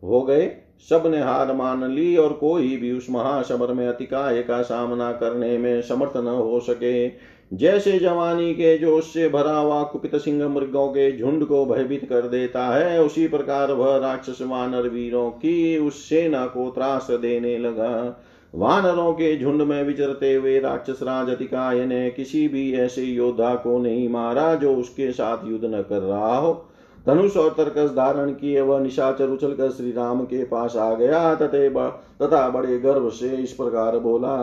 हो 0.05 0.23
गए। 0.23 0.51
सबने 0.91 1.21
हार 1.21 1.53
मान 1.53 1.85
ली 1.91 2.17
और 2.17 2.33
कोई 2.33 2.77
भी 2.77 2.93
उस 2.93 3.07
महासमर 3.11 3.73
में 3.73 3.87
अतिकाय 3.89 4.43
का 4.43 4.61
सामना 4.63 5.11
करने 5.13 5.57
में 5.59 5.81
समर्थ 5.83 6.17
न 6.17 6.27
हो 6.27 6.61
सके। 6.61 7.09
जैसे 7.53 7.99
जवानी 7.99 8.53
के 8.55 8.77
जोश 8.79 9.05
से 9.05 9.29
भरा 9.29 9.57
हुआ 9.57 9.83
कुपित 9.83 10.17
सिंह 10.17 10.49
मृगों 10.49 10.89
के 10.89 11.19
झुंड 11.19 11.45
को 11.45 11.65
भयभीत 11.67 12.05
कर 12.09 12.29
देता 12.29 12.67
है, 12.67 13.03
उसी 13.03 13.29
प्रकार 13.29 13.73
वह 13.73 13.97
राक्षस 13.97 14.39
वानर 14.43 14.89
वीरों 14.89 15.31
की 15.31 15.79
उस 15.79 16.03
सेना 16.09 16.47
को 16.47 16.71
त्रास 16.71 17.07
देने 17.11 17.57
लगा। 17.59 18.23
वानरों 18.55 19.13
के 19.13 19.37
झुंड 19.39 19.63
में 19.63 19.83
विचरते 19.85 20.35
हुए 20.35 20.59
राक्षस 20.61 21.03
राज 21.03 21.31
अतिकाय 21.31 21.85
ने 21.87 22.11
किसी 22.11 22.47
भी 22.49 22.73
ऐसे 22.75 23.03
योद्धा 23.03 23.55
को 23.55 23.79
नहीं 23.79 24.09
मारा 24.09 24.55
जो 24.55 24.75
उसके 24.77 25.11
साथ 25.13 25.47
युद्ध 25.47 25.65
न 25.65 25.83
कर 25.83 25.99
रहा 25.99 26.37
हो। 26.37 26.53
धनुष 27.07 27.37
और 27.37 27.51
तर्कस 27.51 27.91
धारण 27.91 28.31
किए 28.31 28.61
वह 28.61 28.81
निशाचर 28.81 29.29
उछल 29.29 29.53
कर 29.53 29.71
श्री 29.71 29.93
राम 29.93 30.25
के 30.25 30.45
पास 30.45 30.77
आ 30.77 30.95
गया, 30.95 31.35
तथे 31.35 31.69
तथा 31.69 32.49
बड़े 32.49 32.79
गर्व 32.79 33.11
से 33.11 33.29
इस 33.29 33.53
प्रकार 33.53 33.99
बोला। 33.99 34.37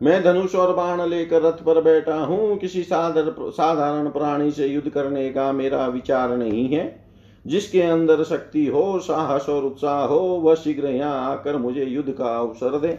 मैं 0.00 0.22
धनुष 0.24 0.54
और 0.54 0.72
बाण 0.74 1.00
लेकर 1.02 1.42
रथ 1.42 1.64
पर 1.64 1.80
बैठा 1.82 2.16
हूँ। 2.16 2.56
किसी 2.56 2.82
साधारण 2.82 4.08
प्राणी 4.08 4.50
से 4.50 4.66
युद्ध 4.66 4.88
करने 4.88 5.28
का 5.30 5.50
मेरा 5.52 5.86
विचार 5.86 6.36
नहीं 6.36 6.68
है। 6.68 7.04
जिसके 7.46 7.82
अंदर 7.82 8.22
शक्ति 8.24 8.66
हो, 8.66 8.98
साहस 8.98 9.48
और 9.48 9.64
उत्साह 9.64 10.04
हो, 10.04 10.18
वह 10.18 10.54
शीघ्र 10.54 10.86
यहाँ 10.86 11.30
आकर 11.30 11.56
मुझे 11.56 11.84
युद्ध 11.84 12.10
का 12.10 12.36
अवसर 12.38 12.78
दे। 12.78 12.98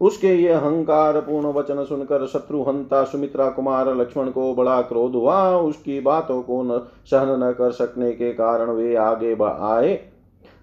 उसके 0.00 0.28
ये 0.28 0.48
अहंकार 0.48 1.20
पूर्ण 1.20 1.46
वचन 1.46 1.84
सुनकर 1.84 2.26
शत्रुहंता 2.26 3.02
सुमित्रा 3.04 3.48
कुमार 3.48 3.94
लक्ष्मण 3.96 4.30
को 4.30 4.54
बड़ा 4.54 4.80
क्रोध 4.82 5.14
हुआ। 5.14 5.56
उसकी 5.56 5.98
बातों 6.00 6.42
को 6.42 6.62
न, 6.62 6.78
सहन 7.04 7.42
न 7.44 7.52
कर 7.52 7.70
सकने 7.70 8.12
के 8.12 8.32
कारण 8.32 8.70
वे 8.70 8.94
आगे 8.96 9.32
आए, 9.42 9.98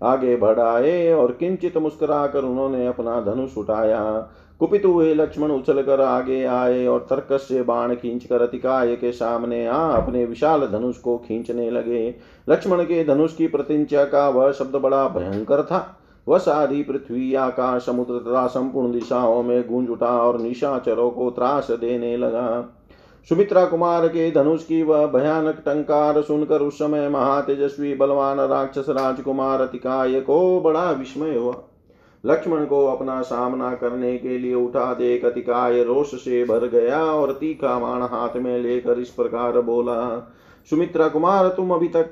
आगे 0.04 0.36
बढ़ाए 0.36 1.12
और 1.14 1.32
किंचित 1.32 1.78
मुस्कुराकर 1.78 2.44
उन्होंने 2.44 2.88
अपना 2.88 3.20
धनुष 3.22 3.58
उठाया। 3.58 4.30
कुपित 4.60 4.86
हुए 4.86 5.14
लक्ष्मण 5.14 5.52
उछल 5.52 5.82
कर 5.82 6.02
आगे 6.02 6.44
आए 6.46 6.86
और 6.88 7.00
तर्कस 7.10 7.48
से 7.48 7.62
बाण 7.62 7.96
खींच 7.96 8.26
कर 8.26 8.42
अतिकाय 8.42 8.96
के 8.96 9.12
सामने 9.12 9.66
आ 9.68 9.80
अपने 9.92 10.26
विशाल 10.26 10.68
धनुष 10.68 10.98
को 10.98 11.18
खींचने 11.18 11.70
लगे। 11.72 12.16
लक्ष्मण 12.50 12.84
के 12.84 13.04
धनुष 13.04 13.36
की 13.36 13.48
प्रतिंचा 13.48 14.06
का 14.06 14.28
वह 14.30 14.52
शब्द 14.52 14.76
बड़ा 14.76 15.08
भयंकर 15.08 15.64
था। 15.64 15.98
वह 16.28 16.38
सारी 16.38 16.84
पृथ्वी, 16.84 17.34
आकाश, 17.34 17.86
समुद्र 17.86 18.20
तथा 18.20 18.48
संपूर्ण 18.48 18.92
दिशाओं 18.92 19.44
में 19.44 19.68
गूंज 19.68 19.90
उठा 19.90 20.18
और 20.22 20.40
निशाचरों 20.40 21.10
को 21.12 21.30
त्रास 21.30 21.72
देने 21.72 22.16
लगा। 22.18 22.80
सुमित्रा 23.30 23.66
कुमार 23.66 24.08
के 24.08 24.32
धनुष 24.32 24.64
की 24.66 24.82
वह 24.84 25.06
भयानक 25.08 25.56
टंकार 25.56 26.22
सुनकर 26.22 26.62
उस 26.62 26.80
समय 26.80 27.10
महातेजस्वी 27.10 27.94
बलवान 27.96 28.40
राक्षस 28.40 28.86
राजकुमार 28.90 29.62
अतिकाय 29.62 30.20
को 30.22 30.62
बड़ा 30.62 30.92
विस्मय 30.92 31.38
हुआ। 31.38 31.54
लक्ष्मण 32.26 32.66
को 32.66 32.86
अपना 32.88 33.22
सामना 33.22 33.76
करने 33.76 34.18
के 34.18 34.38
लिए 34.38 34.54
उठा 34.54 34.94
दे 34.94 35.18
कतिकाय 35.18 35.84
रोष 35.84 36.16
से 36.16 36.44
भर 36.44 36.68
गया 36.68 37.04
और 37.04 37.32
तीखा 37.32 37.80
मान 37.80 38.02
हाथ 38.02 38.38
में 38.38 38.60
लेकर 38.60 39.00
इस 39.00 39.10
प्रकार 39.10 39.62
बोला, 39.62 40.32
सुमित्रा 40.70 41.08
कुमार, 41.08 41.48
तुम 41.48 41.72
अभी 41.72 41.88
तक, 41.88 42.04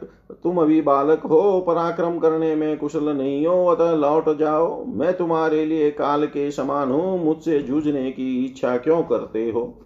तुम 0.44 0.58
अभी 0.58 0.82
बालक 0.82 1.20
हो, 1.20 1.66
पराक्रम 1.68 2.20
करने 2.20 2.56
में 2.56 2.78
कुशल 2.78 3.04
नहीं 3.04 3.48
हो, 3.48 3.66
अतः 3.66 3.92
लौट 3.92 4.38
जाओ। 4.38 4.86
मैं 4.86 5.18
तुम्हारे 5.18 5.66
लिए 5.66 5.92
काल 5.92 6.26
के 6.26 6.52
समान 6.52 6.92
हूँ, 6.92 7.26
मुझसे 7.26 7.60
जूझने 7.60 8.12
की 8.12 8.46
इच्छा 8.46 8.78
क्यों 8.78 9.04
करते 9.04 9.50
हो? 9.50 9.86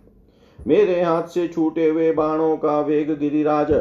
मेरे 0.68 1.02
हाथ 1.02 1.24
से 1.24 1.48
छूटे 1.48 1.90
हुए 1.90 2.12
बाणों 2.12 2.58
का 2.58 2.82
वेग 2.82 3.20
गिरिराज, 3.20 3.72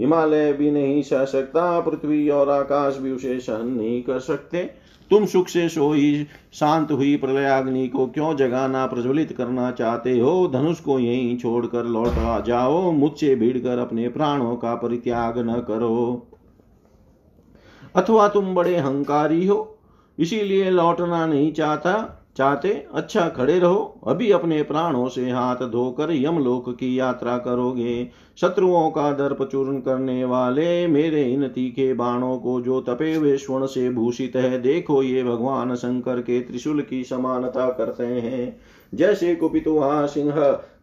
हिमालय 0.00 0.52
भी 0.52 0.70
नहीं 0.70 1.02
सह 1.02 1.24
सकता, 1.24 1.80
पृथ्वी 1.80 2.28
और 2.28 2.50
आकाश 2.50 2.98
भी 2.98 3.12
उसे 3.12 3.40
सहन 3.40 3.66
नहीं 3.66 4.02
कर 4.02 4.18
सकते। 4.18 4.85
तुम 5.10 5.26
सुख 5.26 5.48
से 5.48 5.68
सोई, 5.68 6.26
शांत 6.52 6.92
हुई 6.92 7.16
प्रलयाग्नि 7.16 7.88
को 7.88 8.06
क्यों 8.06 8.36
जगाना, 8.36 8.86
प्रज्वलित 8.86 9.32
करना 9.32 9.70
चाहते 9.70 10.18
हो? 10.18 10.48
धनुष 10.48 10.80
को 10.80 10.98
यहीं 10.98 11.38
छोड़कर 11.38 11.84
लौट 11.84 12.18
आ 12.18 12.40
जाओ, 12.40 12.92
मुझसे 12.92 13.36
भीड़ 13.36 13.58
कर 13.58 13.78
अपने 13.78 14.08
प्राणों 14.08 14.56
का 14.56 14.74
परित्याग 14.74 15.38
न 15.38 15.60
करो। 15.60 16.26
अथवा 17.94 18.28
तुम 18.28 18.54
बड़े 18.54 18.76
हंकारी 18.76 19.46
हो, 19.46 19.78
इसीलिए 20.18 20.70
लौटना 20.70 21.26
नहीं 21.26 21.52
चाहता। 21.52 22.15
चाहते 22.36 22.70
अच्छा 22.94 23.28
खड़े 23.28 23.58
रहो। 23.58 24.00
अभी 24.06 24.30
अपने 24.30 24.62
प्राणों 24.62 25.08
से 25.08 25.30
हाथ 25.30 25.56
धोकर 25.56 26.12
यमलोक 26.12 26.68
की 26.70 26.98
यात्रा 26.98 27.36
करोगे। 27.38 28.08
शत्रुओं 28.40 28.90
का 28.90 29.10
दर्प 29.12 29.42
चूर्ण 29.42 29.78
करने 29.78 30.24
वाले 30.24 30.86
मेरे 30.86 31.22
इन 31.24 31.48
तीखे 31.48 31.92
बाणों 31.94 32.36
को 32.38 32.60
जो 32.60 32.80
तपे 32.80 33.14
हुए 33.14 33.36
स्वर्ण 33.36 33.66
से 33.66 33.88
भूषित 33.90 34.36
है, 34.36 34.58
देखो 34.62 35.02
ये 35.02 35.24
भगवान 35.24 35.74
शंकर 35.74 36.20
के 36.20 36.40
त्रिशूल 36.40 36.80
की 36.80 37.02
समानता 37.04 37.68
करते 37.70 38.06
हैं। 38.06 38.56
जैसे 38.94 39.34
कुपितुहा 39.34 40.06
सिंह, 40.06 40.34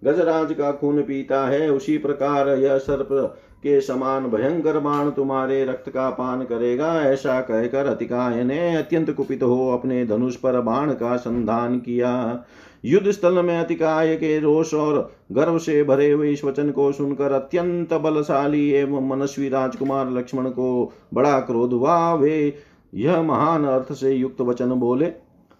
गजराज 0.03 0.53
का 0.53 0.71
खून 0.71 1.01
पीता 1.01 1.47
है, 1.47 1.69
उसी 1.71 1.97
प्रकार 1.97 2.49
यह 2.49 2.77
सर्प 2.77 3.39
के 3.63 3.79
समान 3.81 4.25
भयंकर 4.25 4.79
बाण 4.79 5.09
तुम्हारे 5.09 5.63
रक्त 5.65 5.89
का 5.89 6.09
पान 6.09 6.43
करेगा, 6.43 6.93
ऐसा 7.01 7.39
कहकर 7.41 7.85
अतिकाय 7.85 8.43
ने 8.43 8.75
अत्यंत 8.75 9.11
कुपित 9.11 9.43
हो 9.43 9.69
अपने 9.71 10.05
धनुष 10.05 10.35
पर 10.35 10.59
बाण 10.61 10.91
का 10.91 11.15
संधान 11.15 11.77
किया। 11.79 12.43
युद्ध 12.85 13.11
स्थल 13.11 13.41
में 13.41 13.57
अतिकाय 13.57 14.15
के 14.15 14.39
रोष 14.39 14.73
और 14.73 15.11
गर्व 15.31 15.57
से 15.57 15.83
भरे 15.83 16.09
हुए 16.11 16.31
इस 16.31 16.43
वचन 16.43 16.69
को 16.71 16.91
सुनकर 16.91 17.31
अत्यंत 17.31 17.93
बलशाली 17.93 18.69
एवं 18.71 19.07
मनस्वी 19.09 19.49
राजकुमार 19.49 20.11
लक्ष्मण 20.11 20.49
को 20.49 20.91
बड़ा 21.13 21.39
क्रोध 21.39 21.73
हुआ। 21.73 22.13
वे 22.13 22.55
यह 22.93 23.21
महान 23.21 23.65
अर्थ 23.65 23.93
से 23.93 24.11
युक्त 24.11 24.41
वचन 24.41 24.71
बोले, 24.71 25.05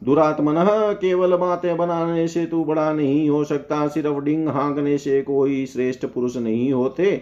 दुरात्मन, 0.02 0.56
केवल 0.94 1.36
बातें 1.36 1.76
बनाने 1.78 2.28
से 2.28 2.46
तू 2.46 2.64
बड़ा 2.64 2.92
नहीं 2.94 3.30
हो 3.30 3.44
सकता। 3.44 3.88
सिर्फ़ 3.88 4.20
डिंग 4.20 4.48
हाँकने 4.48 4.98
से 4.98 5.22
कोई 5.22 5.66
श्रेष्ठ 5.66 6.06
पुरुष 6.06 6.36
नहीं 6.38 6.72
होते। 6.74 7.16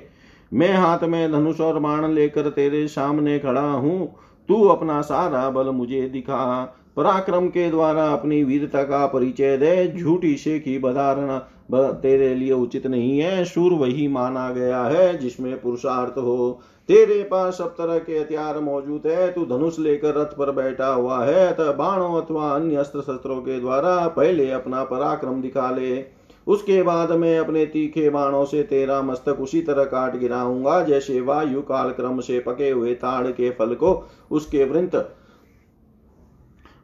मैं 0.51 0.73
हाथ 0.73 1.03
में 1.03 1.31
धनुष 1.31 1.59
और 1.61 1.79
बाण 1.79 2.11
लेकर 2.11 2.49
तेरे 2.49 2.87
सामने 2.87 3.37
खड़ा 3.39 3.61
हूँ। 3.61 4.15
तू 4.49 4.63
अपना 4.67 5.01
सारा 5.01 5.49
बल 5.49 5.69
मुझे 5.69 6.01
दिखा। 6.09 6.63
पराक्रम 6.97 7.47
के 7.47 7.69
द्वारा 7.69 8.07
अपनी 8.07 8.43
वीरता 8.43 8.83
का 8.83 9.05
परिचय 9.05 9.57
दे। 9.57 9.87
झूठी 9.97 10.35
से 10.37 10.59
की 10.59 10.77
बधारणा 10.79 11.37
तेरे 11.73 12.33
लिए 12.35 12.51
उचित 12.53 12.87
नहीं 12.87 13.19
है। 13.19 13.43
सूर 13.45 13.73
वही 13.73 14.07
माना 14.07 14.49
गया 14.49 14.83
है 14.83 15.17
जिसमें 15.17 15.61
पुरुषार्थ 15.61 16.17
हो। 16.17 16.59
तेरे 16.89 17.21
पास 17.23 17.57
सब 17.57 17.69
तरह 17.69 17.97
के 17.97 18.13
हथियार 18.13 18.59
मौजूद 18.59 19.07
है। 19.07 19.31
तू 19.33 19.45
धनुष 19.45 19.79
लेकर 19.79 20.15
रथ 20.15 20.37
पर 20.37 20.51
बैठा 20.51 20.87
हुआ 20.87 21.23
है। 21.25 21.47
अतः 21.47 21.71
बाणों 21.71 22.21
अथवा 22.21 22.49
अन्य 22.49 22.75
अस्त्र 22.75 23.01
शस्त्रों 23.01 23.41
के 23.41 23.59
द्वारा 23.59 24.07
पहले 24.07 24.51
अपना 24.51 24.83
पराक्रम 24.83 25.41
दिखा 25.41 25.69
ले। 25.71 26.20
उसके 26.47 26.81
बाद 26.83 27.11
मैं 27.11 27.37
अपने 27.39 27.65
तीखे 27.65 28.09
बाणों 28.09 28.43
से 28.45 28.63
तेरा 28.63 29.01
मस्तक 29.01 29.41
उसी 29.41 29.61
तरह 29.61 29.83
काट 29.83 30.17
गिराऊँगा, 30.17 30.81
जैसे 30.83 31.19
वायु 31.21 31.61
काल 31.61 31.91
क्रम 31.91 32.19
से 32.19 32.39
पके 32.39 32.69
हुए 32.69 32.93
ताड़ 32.93 33.27
के 33.27 33.49
फल 33.49 33.73
को 33.73 33.93
उसके 34.31 34.63
वृंत 34.63 34.95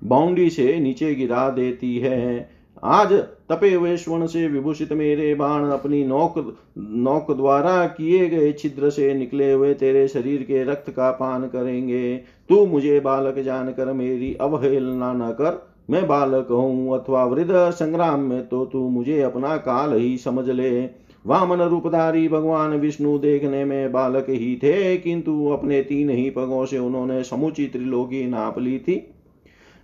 बाउंडी 0.01 0.49
से 0.49 0.79
नीचे 0.79 1.13
गिरा 1.15 1.49
देती 1.49 1.97
है। 1.97 2.49
आज 2.83 3.13
तपे 3.49 3.73
हुए 3.73 3.95
स्वर्ण 3.97 4.25
से 4.27 4.47
विभूषित 4.47 4.91
मेरे 4.93 5.33
बाण 5.35 5.63
अपनी 5.65 6.03
नौक 6.05 6.35
नौक 6.77 7.31
द्वारा 7.31 7.85
किए 7.87 8.27
गए 8.29 8.51
छिद्र 8.53 8.89
से 8.89 9.13
निकले 9.13 9.51
हुए 9.51 9.73
तेरे 9.73 10.07
शरीर 10.07 10.43
के 10.43 10.63
रक्त 10.63 10.89
का 10.89 11.09
पान 11.11 11.47
करेंगे। 11.47 12.15
तू 12.49 12.65
मुझे 12.65 12.99
बालक 12.99 13.39
जानकर 13.39 13.91
मेरी 13.93 14.33
अवहेलना 14.41 15.11
न 15.13 15.31
कर। 15.31 15.66
मैं 15.89 16.07
बालक 16.07 16.47
हूँ 16.51 16.93
अथवा 16.95 17.23
वृद्ध, 17.25 17.51
संग्राम 17.51 18.19
में 18.19 18.47
तो 18.47 18.65
तू 18.65 18.87
मुझे 18.89 19.21
अपना 19.21 19.55
काल 19.57 19.93
ही 19.93 20.17
समझ 20.17 20.49
ले। 20.49 20.85
वामन 21.25 21.61
रूपधारी 21.61 22.27
भगवान 22.27 22.73
विष्णु 22.73 23.17
देखने 23.17 23.63
में 23.65 23.91
बालक 23.91 24.25
ही 24.29 24.55
थे, 24.55 24.97
किंतु 24.97 25.47
अपने 25.47 25.81
तीन 25.81 26.09
ही 26.09 26.29
पगों 26.29 26.65
से 26.65 26.77
उन्होंने 26.77 27.23
समुची 27.23 27.67
त्रिलोकी 27.67 28.25
नाप 28.27 28.59
ली 28.59 28.77
थी। 28.79 28.95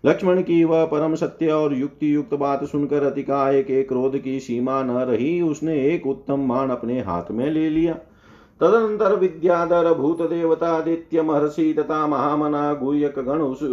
लक्ष्मण 0.04 0.42
की 0.42 0.64
वह 0.64 0.86
परम 0.86 1.16
सत्य 1.16 1.48
और 1.48 1.74
युक्ति 1.74 2.14
युक्त 2.16 2.34
बात 2.34 2.64
सुनकर 2.64 3.04
अतिकाय 3.04 3.62
के 3.64 3.84
क्रोध 3.84 4.18
की 4.18 4.40
सीमा 4.40 4.82
न 4.84 4.98
रही, 5.02 5.42
उसने 5.42 5.76
एक 5.86 6.08
उत्तम 6.08 6.40
मान 6.40 6.70
अपने 6.70 7.00
हाथ 7.00 7.32
में 7.32 7.50
ले 7.52 7.70
लिया। 7.70 7.94
तदनंतर 8.62 9.16
विद्याधर 9.16 9.94
भूत 9.94 10.22
देवता 10.22 10.68
आदित्य 10.68 11.22
महर्षि 11.22 11.74
तथा 11.74 12.06
महामना 12.08 12.74
गुयक 12.74 13.20
गण 13.20 13.42
उस 13.42 13.64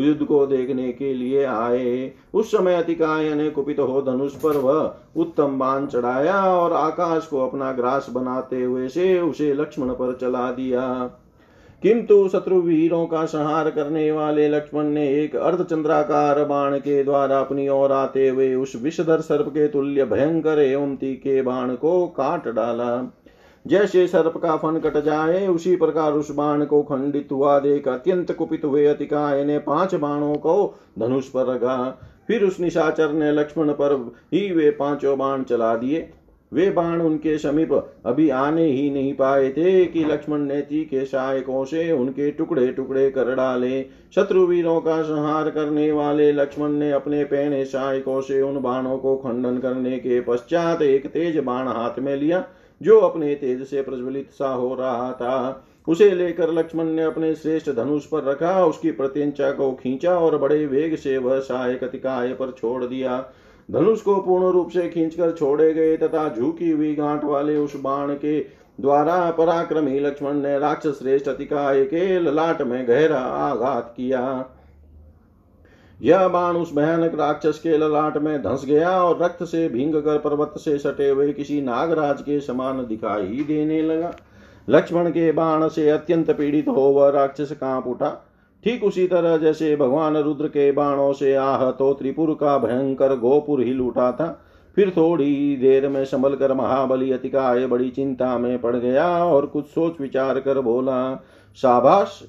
युद्ध 0.00 0.24
को 0.24 0.46
देखने 0.46 0.92
के 0.92 1.14
लिए 1.14 1.44
आए। 1.44 2.12
उस 2.34 2.50
समय 2.52 2.74
अतिकाय 2.74 3.34
ने 3.34 3.50
कुपित 3.50 3.78
हो 3.78 4.02
धनुष 4.02 4.32
पर 4.32 4.56
वह 4.56 4.94
उत्तम 5.16 5.58
बाण 5.58 5.86
चढ़ाया 5.86 6.54
और 6.54 6.72
आकाश 6.72 7.26
को 7.26 7.48
अपना 7.48 7.72
ग्रास 7.72 8.06
बनाते 8.10 8.62
हुए 8.62 8.88
से 8.88 9.20
उसे 9.20 9.54
लक्ष्मण 9.54 9.88
पर 9.88 10.18
चला 10.20 10.52
दिया। 10.52 11.10
किंतु 11.82 12.28
शत्रु 12.28 12.60
वीरों 12.60 13.06
का 13.06 13.24
संहार 13.24 13.70
करने 13.70 14.12
वाले 14.12 14.48
लक्ष्मण 14.48 14.84
ने 14.84 15.08
एक 15.22 15.36
अर्धचंद्राकार 15.36 16.44
बाण 16.44 16.78
के 16.78 17.04
द्वारा 17.04 17.40
अपनी 17.40 17.68
ओर 17.68 17.92
आते 17.92 18.28
हुए 18.28 18.54
उस 18.54 18.72
विषधर 18.76 19.20
सर्प 19.20 19.48
के 19.48 19.68
तुल्य 19.68 20.04
भयंकर 20.04 20.58
एवं 20.58 20.96
तीखे 20.96 21.42
बाण 21.42 21.74
को 21.74 22.06
काट 22.06 22.48
डाला। 22.48 22.96
जैसे 23.66 24.06
सर्प 24.06 24.36
का 24.36 24.56
फन 24.56 24.78
कट 24.78 24.96
जाए, 25.04 25.46
उसी 25.46 25.76
प्रकार 25.76 26.12
उस 26.12 26.30
बाण 26.30 26.64
को 26.64 26.82
खंडित 26.82 27.28
हुआ 27.32 27.58
देख 27.58 27.88
अत्यंत 27.88 28.32
कुपित 28.32 28.64
हुए 28.64 28.86
अतिकाय 28.86 29.44
ने 29.44 29.58
पाँच 29.58 29.94
बाणों 29.94 30.34
को 30.34 30.74
धनुष 30.98 31.28
पर 31.28 31.46
रखा। 31.46 32.00
फिर 32.28 32.44
उस 32.44 32.60
निशाचर 32.60 33.12
ने 33.12 33.32
लक्ष्मण 33.32 33.72
पर 33.72 34.12
ही 34.34 34.50
वे 34.52 34.70
पाँचों 34.70 35.18
बाण 35.18 35.42
चला 35.42 35.76
दिए। 35.76 36.08
वे 36.52 36.70
बाण 36.70 37.00
उनके 37.00 37.36
समीप 37.38 37.72
अभी 38.06 38.28
आने 38.28 38.64
ही 38.66 38.90
नहीं 38.90 39.14
पाए 39.14 39.48
थे 39.50 39.84
कि 39.84 40.04
लक्ष्मण 40.04 40.38
ने 40.38 40.60
के 40.62 41.04
सहायकों 41.04 41.64
से 41.64 41.92
उनके 41.92 42.30
टुकड़े 42.30 42.66
टुकड़े 42.68 43.10
कर 43.10 43.34
डाले। 43.34 43.82
शत्रु 44.14 44.46
वीरों 44.46 44.80
का 44.80 45.02
संहार 45.02 45.50
करने 45.50 45.92
वाले 45.92 46.32
लक्ष्मण 46.32 46.68
ने 46.68 46.90
अपने 46.92 47.24
पहने 47.24 47.64
सहायकों 47.64 48.20
से 48.20 48.42
उन 48.42 48.60
बाणों 48.60 48.98
को 48.98 49.16
खंडन 49.16 49.58
करने 49.58 49.98
के 49.98 50.20
पश्चात 50.20 50.82
एक 50.82 51.06
तेज 51.06 51.38
बाण 51.38 51.68
हाथ 51.68 51.98
में 51.98 52.16
लिया। 52.16 52.44
जो 52.84 52.98
अपने 53.00 53.34
तेज 53.34 53.62
से 53.66 53.82
प्रज्वलित 53.82 54.30
सा 54.30 54.48
हो 54.48 54.74
रहा 54.74 55.12
था, 55.12 55.64
उसे 55.88 56.10
लेकर 56.10 56.52
लक्ष्मण 56.52 56.84
ने 56.84 57.02
अपने 57.02 57.34
श्रेष्ठ 57.34 57.70
धनुष 57.70 58.06
पर 58.06 58.24
रखा, 58.24 58.64
उसकी 58.64 58.90
प्रत्यंचा 58.90 59.50
को 59.50 59.70
खींचा 59.72 60.18
और 60.18 60.38
बड़े 60.38 60.64
वेग 60.66 60.96
से 60.96 61.16
वह 61.18 61.40
सहायक 61.40 61.84
अतिकाय 61.84 62.32
पर 62.32 62.50
छोड़ 62.50 62.84
दिया। 62.84 63.24
धनुष 63.68 64.00
को 64.00 64.16
पूर्ण 64.16 64.52
रूप 64.52 64.70
से 64.70 64.88
खींचकर 64.88 65.32
छोड़े 65.32 65.72
गए 65.74 65.96
तथा 65.96 66.28
झुकी 66.34 66.70
हुई 66.70 66.94
गांठ 66.94 67.24
वाले 67.24 67.56
उस 67.56 67.76
बाण 67.76 68.14
के 68.14 68.40
द्वारा 68.80 69.30
पराक्रमी 69.30 70.00
लक्ष्मण 70.00 70.34
ने 70.34 70.58
राक्षस 70.58 70.98
श्रेष्ठ 70.98 71.28
अतिकाय 71.28 71.84
के 71.84 72.18
ललाट 72.20 72.62
में 72.62 72.86
गहरा 72.88 73.18
आघात 73.18 73.94
किया। 73.96 74.22
यह 76.04 76.26
बाण 76.28 76.56
उस 76.56 76.74
भयानक 76.74 77.14
राक्षस 77.14 77.58
के 77.58 77.76
ललाट 77.78 78.16
में 78.16 78.42
धंस 78.42 78.64
गया 78.64 78.90
और 79.02 79.22
रक्त 79.22 79.42
से 79.44 79.68
भींग 79.68 79.94
कर 79.94 80.18
पर्वत 80.18 80.54
से 80.58 80.76
सटे 80.78 81.08
हुए 81.08 81.32
किसी 81.32 81.60
नागराज 81.62 82.20
के 82.22 82.40
समान 82.40 82.84
दिखाई 82.86 83.44
देने 83.48 83.80
लगा। 83.82 84.12
लक्ष्मण 84.68 85.10
के 85.10 85.30
बाण 85.32 85.68
से 85.68 85.88
अत्यंत 85.90 86.30
पीड़ित 86.30 86.68
हो 86.68 86.82
वह 86.92 87.08
राक्षस 87.10 87.52
काँप 87.52 87.86
उठा। 87.86 88.10
ठीक 88.64 88.84
उसी 88.84 89.06
तरह 89.06 89.36
जैसे 89.36 89.74
भगवान 89.76 90.16
रुद्र 90.16 90.48
के 90.48 90.70
बाणों 90.72 91.12
से 91.12 91.34
आह 91.34 91.70
तो 91.70 91.92
त्रिपुर 91.94 92.34
का 92.34 92.56
भयंकर 92.58 93.16
गोपुर 93.16 93.62
हिल 93.62 93.80
उठा 93.80 94.10
था। 94.12 94.26
फिर 94.76 94.90
थोड़ी 94.90 95.56
देर 95.56 95.88
में 95.88 96.04
संभल 96.04 96.34
कर 96.34 96.52
महाबली 96.52 97.12
अतिकाय 97.12 97.66
बड़ी 97.66 97.90
चिंता 97.90 98.36
में 98.38 98.58
पड़ 98.60 98.76
गया 98.76 99.06
और 99.24 99.46
कुछ 99.46 99.66
सोच 99.66 100.00
विचार 100.00 100.40
कर 100.40 100.60
बोला 100.60 101.14
शाबाश 101.58 102.22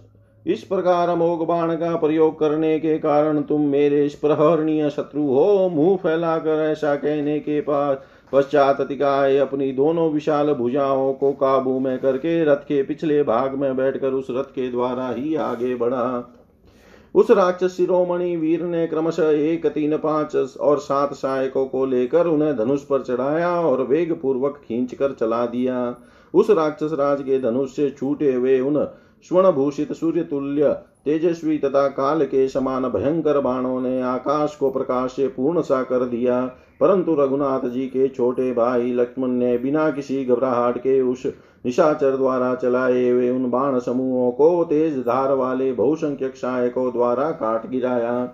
इस 0.45 0.63
प्रकार 0.63 1.09
अमोघ 1.09 1.47
बाण 1.47 1.75
का 1.75 1.95
प्रयोग 1.95 2.39
करने 2.39 2.79
के 2.79 2.97
कारण 2.97 3.41
तुम 3.41 3.61
मेरे 3.61 4.07
प्रहरणीय 4.21 4.89
शत्रु 4.89 5.23
हो, 5.23 5.69
मुँह 5.69 5.95
फैलाकर 5.95 6.61
ऐसा 6.61 6.95
कहने 6.95 7.39
के 7.39 7.59
पास 7.61 7.97
पश्चात 8.31 8.81
अतिकाय 8.81 9.37
अपनी 9.37 9.71
दोनों 9.71 10.09
विशाल 10.11 10.53
भुजाओं 10.53 11.13
को 11.13 11.31
काबू 11.31 11.79
में 11.79 11.97
करके 11.99 12.43
रथ 12.45 12.57
के 12.57 12.81
पिछले 12.83 13.21
भाग 13.23 13.55
में 13.55 13.75
बैठकर 13.77 14.07
उस 14.07 14.27
रथ 14.29 14.51
के 14.51 14.69
द्वारा 14.71 15.09
ही 15.09 15.35
आगे 15.35 15.75
बढ़ा। 15.75 16.31
उस 17.15 17.31
राक्षस 17.31 17.75
शिरोमणि 17.77 18.35
वीर 18.35 18.63
ने 18.63 18.85
क्रमशः 18.87 19.29
एक, 19.29 19.65
तीन, 19.65 19.97
पाँच 19.97 20.35
और 20.35 20.79
सात 20.79 21.13
सहायकों 21.13 21.65
को 21.65 21.85
लेकर 21.85 22.27
उन्हें 22.27 22.55
धनुष 22.57 22.81
पर 22.81 23.01
चढ़ाया 23.01 23.49
और 23.61 23.81
वेग 23.81 24.13
पूर्वक 24.13 24.61
खींच 24.67 24.93
कर 24.93 25.11
चला 25.11 25.45
दिया। 25.45 25.95
उस 26.33 26.49
राक्षस 26.49 26.93
राज 26.93 27.21
के 27.21 27.39
धनुष 27.39 27.75
से 27.75 27.89
छूटे 27.89 28.33
हुए 28.33 28.59
उन 28.59 28.87
स्वर्ण 29.23 29.51
भूषित 29.51 29.93
सूर्य 29.93 30.23
तुल्य 30.23 30.69
तेजस्वी 31.05 31.57
तथा 31.57 31.87
काल 31.87 32.25
के 32.25 32.47
समान 32.47 32.83
भयंकर 32.83 33.39
बाणों 33.39 33.81
ने 33.81 34.01
आकाश 34.01 34.55
को 34.55 34.69
प्रकाश 34.69 35.11
से 35.11 35.27
पूर्ण 35.27 35.61
सा 35.61 35.83
कर 35.83 36.05
दिया। 36.05 36.45
परंतु 36.79 37.15
रघुनाथ 37.15 37.69
जी 37.69 37.85
के 37.87 38.07
छोटे 38.07 38.51
भाई 38.53 38.93
लक्ष्मण 38.93 39.27
ने 39.27 39.57
बिना 39.57 39.89
किसी 39.91 40.25
घबराहट 40.25 40.77
के 40.77 41.01
उस 41.01 41.25
निशाचर 41.65 42.17
द्वारा 42.17 42.55
चलाए 42.55 43.09
हुए 43.09 43.29
उन 43.29 43.49
बाण 43.49 43.79
समूहों 43.79 44.31
को 44.31 44.63
तेज 44.63 44.97
धार 44.99 45.31
वाले 45.31 45.71
बहुसंख्यक 45.73 46.35
सहायकों 46.35 46.91
द्वारा 46.93 47.31
काट 47.31 47.69
गिराया। 47.69 48.25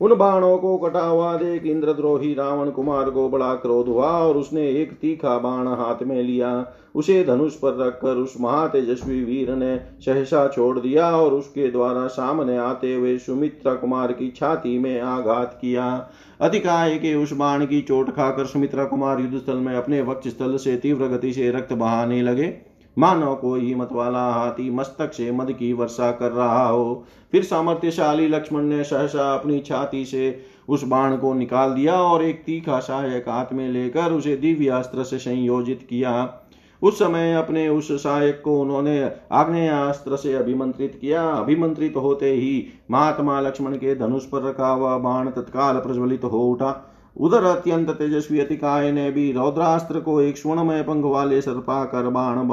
उन 0.00 0.14
बाणों 0.14 0.56
को 0.58 0.76
कटा 0.78 1.00
हुआ 1.00 1.36
देख 1.36 1.64
इंद्रद्रोही 1.64 2.34
रावण 2.34 2.70
कुमार 2.70 3.10
को 3.10 3.28
बड़ा 3.28 3.54
क्रोध 3.54 3.86
हुआ 3.88 4.08
और 4.08 4.36
उसने 4.36 4.68
एक 4.70 4.92
तीखा 4.92 5.38
बाण 5.38 5.68
हाथ 5.68 6.02
में 6.02 6.22
लिया। 6.22 6.66
उसे 6.94 7.24
धनुष 7.24 7.54
पर 7.54 7.76
रखकर 7.76 8.16
उस 8.16 8.34
महातेजस्वी 8.40 9.22
वीर 9.24 9.54
ने 9.54 9.76
सहसा 10.00 10.46
छोड़ 10.48 10.78
दिया 10.78 11.10
और 11.10 11.34
उसके 11.34 11.70
द्वारा 11.70 12.06
सामने 12.06 12.56
आते 12.56 12.94
हुए 12.94 13.16
सुमित्रा 13.18 13.74
कुमार 13.74 14.12
की 14.12 14.30
छाती 14.30 14.78
में 14.78 15.00
आघात 15.00 15.58
किया। 15.60 16.10
अधिकाय 16.40 16.98
के 16.98 17.14
उस 17.14 17.32
बाण 17.32 17.66
की 17.66 17.80
चोट 17.80 18.10
खाकर 18.10 18.46
सुमित्रा 18.46 18.84
कुमार 18.84 19.20
युद्ध 19.20 19.38
स्थल 19.38 19.56
में 19.56 19.74
अपने 19.74 20.02
वक्ष 20.02 20.28
स्थल 20.28 20.56
से 20.56 20.76
तीव्र 20.76 21.08
गति 21.08 21.32
से 21.32 21.50
रक्त 21.50 21.72
बहाने 21.72 22.22
लगे। 22.22 22.65
मानव 22.98 23.34
कोई 23.34 23.74
मत 23.74 23.88
वाला 23.92 24.24
हाथी 24.32 24.70
मस्तक 24.70 25.12
से 25.12 25.30
मद 25.32 25.52
की 25.52 25.72
वर्षा 25.72 26.10
कर 26.10 26.32
रहा 26.32 26.66
हो। 26.68 27.04
फिर 27.32 27.42
सामर्थ्यशाली 27.42 28.28
लक्ष्मण 28.28 28.62
ने 28.62 28.82
सहसा 28.84 29.32
अपनी 29.34 29.58
छाती 29.60 30.04
से 30.04 30.38
उस 30.68 30.84
बाण 30.84 31.16
को 31.16 31.34
निकाल 31.34 31.74
दिया 31.74 31.94
और 31.94 32.24
एक 32.24 32.42
तीखा 32.44 32.78
सहायक 32.80 33.28
हाथ 33.28 33.52
में 33.52 33.68
लेकर 33.68 34.12
उसे 34.12 34.36
दिव्य 34.36 34.68
अस्त्र 34.68 35.04
से 35.04 35.18
संयोजित 35.18 35.86
किया। 35.90 36.42
उस 36.82 36.98
समय 36.98 37.34
अपने 37.34 37.68
उस 37.68 37.90
सहायक 37.92 38.40
को 38.44 38.60
उन्होंने 38.60 39.10
आग्नेयास्त्र 39.32 40.16
से 40.16 40.34
अभिमंत्रित 40.34 40.98
किया। 41.00 41.22
अभिमंत्रित 41.28 41.96
होते 41.96 42.32
ही 42.32 42.66
महात्मा 42.90 43.40
लक्ष्मण 43.40 43.76
के 43.76 43.94
धनुष 43.94 44.24
पर 44.24 44.42
रखा 44.42 44.68
हुआ 44.68 44.96
बाण 44.98 45.30
तत्काल 45.30 45.76
प्रज्वलित 45.76 46.24
हो 46.24 46.40
उठा। 46.42 46.72
उधर 47.16 47.44
अत्यंत 47.44 47.90
तेजस्वी 47.90 48.40
अतिकाय 48.40 48.92
ने 48.92 49.10
भी 49.10 49.32
रौद्रास्त्र 49.32 50.00
को 50.00 50.20
एक 50.20 50.38
स्वर्णमय 50.38 50.82
पंख 50.82 51.04
वाले 51.04 51.40
सर्पाकर 51.40 52.08
बाण 52.08 52.44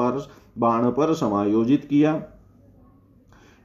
बाण 0.59 0.89
पर 0.89 1.13
समायोजित 1.13 1.85
किया। 1.85 2.21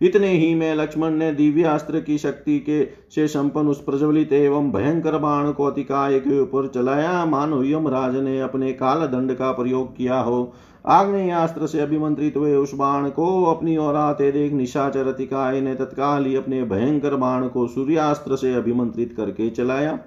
इतने 0.01 0.29
ही 0.29 0.55
में 0.55 0.75
लक्ष्मण 0.75 1.11
ने 1.11 1.33
दिव्यास्त्र 1.33 2.01
की 2.01 2.19
शक्ति 2.19 2.59
के 2.59 2.85
से 3.15 3.27
संपन्न 3.29 3.69
उस 3.69 3.83
प्रज्वलित 3.85 4.33
एवं 4.33 4.71
भयंकर 4.73 5.19
बाण 5.19 5.51
को 5.53 5.65
अतिकाय 5.65 6.19
के 6.21 6.41
ऊपर 6.41 6.67
चलाया। 6.67 7.25
मानो 7.25 7.63
यमराज 7.63 8.17
ने 8.17 8.41
अपने 8.41 8.73
काल 8.73 9.07
दंड 9.07 9.35
का 9.35 9.53
प्रयोग 9.53 9.97
किया 9.97 10.21
हो। 10.21 10.53
आग्नेयास्त्र 10.85 11.67
से 11.67 11.81
अभिमंत्रित 11.81 12.37
हुए 12.37 12.55
उस 12.57 12.75
बाण 12.75 13.09
को 13.11 13.45
अपनी 13.45 13.77
ओर 13.77 13.95
आते 13.95 14.31
देख 14.33 14.53
निशाचर 14.53 15.07
अतिकाय 15.07 15.61
ने 15.61 15.75
तत्काल 15.75 16.27
ही 16.27 16.37
अपने 16.37 16.63
भयंकर 16.65 17.15
बाण 17.15 17.49
को 17.49 17.67
सूर्यास्त्र 17.67 18.37
से 18.37 18.55
अभिमंत्रित 18.55 19.15
करके 19.17 19.51
चलाया। 19.51 19.99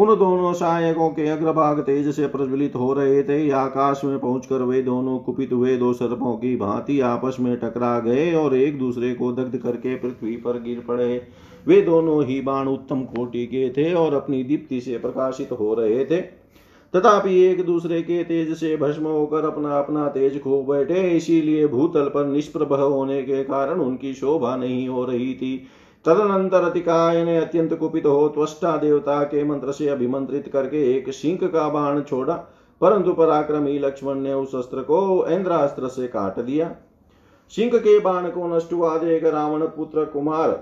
उन 0.00 0.08
दोनों 0.08 0.52
सहायकों 0.52 1.08
के 1.08 1.26
अग्रभाग 1.28 1.80
तेज 1.80 2.08
से 2.16 2.26
प्रज्वलित 2.26 2.76
हो 2.76 2.92
रहे 2.92 3.22
थे। 3.22 3.50
आकाश 3.50 4.00
में 4.04 4.18
पहुंचकर 4.18 4.62
वे 4.62 4.80
दोनों 4.82 5.18
कुपित 5.18 5.52
हुए। 5.52 5.76
दो 5.76 5.92
सर्पों 5.92 6.36
की 6.36 6.54
भांति 6.56 7.00
आपस 7.00 7.36
में 7.40 7.56
टकरा 7.56 7.98
गए 8.00 8.32
और 8.34 8.56
एक 8.56 8.78
दूसरे 8.78 9.12
को 9.14 9.32
दग्ध 9.32 9.56
करके 9.58 9.94
पृथ्वी 9.96 10.36
पर 10.36 10.62
गिर 10.62 10.82
पड़े। 10.88 11.22
वे 11.66 11.80
दोनों 11.80 12.24
ही 12.24 12.40
बाण 12.40 12.68
उत्तम 12.68 13.02
कोटि 13.02 13.46
के 13.46 13.68
थे 13.70 13.92
और 13.94 14.14
अपनी 14.14 14.42
दीप्ति 14.44 14.80
से 14.80 14.98
प्रकाशित 14.98 15.52
हो 15.52 15.74
रहे 15.74 16.04
थे। 16.04 16.20
तथापि 16.94 17.40
एक 17.40 17.64
दूसरे 17.64 18.00
के 18.02 18.22
तेज 18.24 18.56
से 18.56 18.76
भस्म 18.76 19.02
होकर 19.02 19.44
अपना 19.44 19.78
अपना 19.78 20.08
तेज 20.08 20.42
खो 20.42 20.62
बैठे। 20.62 21.00
इसीलिए 21.10 21.66
भूतल 21.66 22.08
पर 22.08 22.26
निष्प्रभ 22.26 22.72
होने 22.72 23.22
के 23.22 23.44
कारण 23.44 23.80
उनकी 23.80 24.14
शोभा 24.14 24.56
नहीं 24.56 24.88
हो 24.88 25.04
रही 25.04 25.34
थी। 25.34 25.66
तदनंतर 26.04 26.64
अतिकाय 26.64 27.24
ने 27.24 27.36
अत्यंत 27.36 27.72
कुपित 27.74 28.06
हो 28.06 28.28
त्वष्टा 28.28 28.76
देवता 28.76 29.22
के 29.24 29.42
मंत्र 29.44 29.72
से 29.72 29.88
अभिमंत्रित 29.88 30.48
करके 30.48 30.82
एक 30.96 31.12
सिंह 31.12 31.38
का 31.44 31.68
बाण 31.68 32.00
छोड़ा, 32.02 32.34
परंतु 32.80 33.12
पराक्रमी 33.12 33.78
लक्ष्मण 33.78 34.14
ने 34.14 34.32
उस 34.34 34.54
अस्त्र 34.54 34.82
को 34.82 35.26
इंद्रास्त्र 35.28 35.88
से 35.88 36.06
काट 36.08 36.38
दिया। 36.40 36.70
सिंह 37.52 37.76
के 37.76 37.98
बाण 38.00 38.28
को 38.30 38.56
नष्ट 38.56 38.72
हुआ 38.72 38.96
देख 38.98 39.24
रावण 39.24 39.66
पुत्र 39.66 40.04
कुमार 40.04 40.58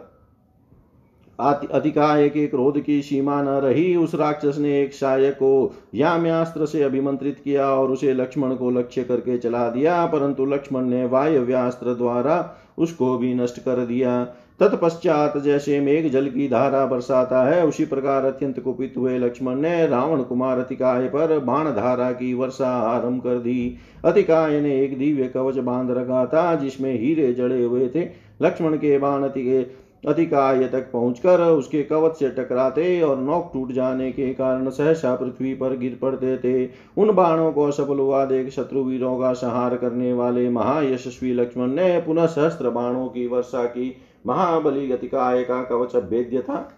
अधिकाय 1.38 2.28
के 2.28 2.46
क्रोध 2.46 2.80
की 2.80 3.00
सीमा 3.02 3.40
न 3.42 3.48
रही। 3.60 3.94
उस 3.96 4.14
राक्षस 4.14 4.56
ने 4.58 4.80
एक 4.82 4.94
शायक 4.94 5.34
को 5.34 5.72
याम्यास्त्र 5.94 6.66
से 6.66 6.82
अभिमंत्रित 6.82 7.38
किया 7.44 7.68
और 7.70 7.90
उसे 7.90 8.12
लक्ष्मण 8.14 8.54
को 8.56 8.70
लक्ष्य 8.70 9.04
करके 9.04 9.38
चला 9.38 9.68
दिया, 9.70 10.04
परंतु 10.06 10.46
लक्ष्मण 10.46 10.84
ने 10.84 11.04
वायव्यास्त्र 11.06 11.94
द्वारा 11.94 12.54
उसको 12.78 13.16
भी 13.18 13.34
नष्ट 13.34 13.60
कर 13.60 13.84
दिया। 13.86 14.26
तत्पश्चात 14.60 15.36
जैसे 15.38 15.80
मेघ 15.80 16.10
जल 16.10 16.28
की 16.28 16.48
धारा 16.48 16.86
बरसाता 16.86 17.42
है, 17.44 17.66
उसी 17.66 17.84
प्रकार 17.84 18.24
अत्यंत 18.24 18.60
कुपित 18.60 18.94
हुए 18.96 19.18
लक्ष्मण 19.18 19.54
ने 19.54 19.86
रावण 19.86 20.22
कुमार 20.22 20.58
अतिकाय 20.58 21.06
पर 21.06 21.38
बाण 21.38 21.64
धारा 21.64 22.10
की 22.12 22.34
वर्षा 22.34 22.68
आरंभ 22.68 23.22
कर 23.22 23.38
दी। 23.38 23.76
अतिकाय 24.04 24.60
ने 24.60 24.80
एक 24.80 24.98
दिव्य 24.98 25.28
कवच 25.28 25.58
बाँध 25.58 25.90
रखा 25.90 26.26
था, 26.26 26.54
जिसमें 26.54 26.92
हीरे 27.00 27.32
जड़े 27.32 27.64
हुए 27.64 27.88
थे। 27.88 28.08
लक्ष्मण 28.42 28.76
के 28.76 28.98
बाण 28.98 29.22
अति 29.22 29.74
अतिकाय 30.06 30.64
तक 30.64 30.90
पहुंचकर 30.92 31.40
उसके 31.40 31.82
कवच 31.82 32.16
से 32.16 32.28
टकराते 32.28 33.00
और 33.00 33.18
नौक 33.18 33.50
टूट 33.54 33.72
जाने 33.72 34.12
के 34.12 34.34
कारण 34.34 34.70
सहसा 34.70 35.14
पृथ्वी 35.14 35.54
पर 35.54 35.76
गिर 35.76 35.98
पड़ते 36.02 36.36
थे। 36.38 36.70
उन 36.96 37.12
बाणों 37.12 37.52
को 37.52 37.70
सफल 37.70 37.98
हुआ 37.98 38.24
देख 38.24 38.50
शत्रु 38.50 38.82
वीरों 38.82 39.18
का 39.18 39.32
संहार 39.32 39.76
करने 39.76 40.12
वाले 40.12 40.50
महायशस्वी 40.50 41.32
लक्ष्मण 41.32 41.66
ने 41.66 42.00
पुनः 42.00 42.26
सहस्त्र 42.26 42.70
बाणों 42.70 43.06
की 43.08 43.26
वर्षा 43.26 43.64
की। 43.64 43.96
महाबली 44.28 44.88
गतिकाय 44.88 45.42
का 45.42 45.62
कवच 45.62 45.96
भेद्य 45.96 46.38
था। 46.38 46.68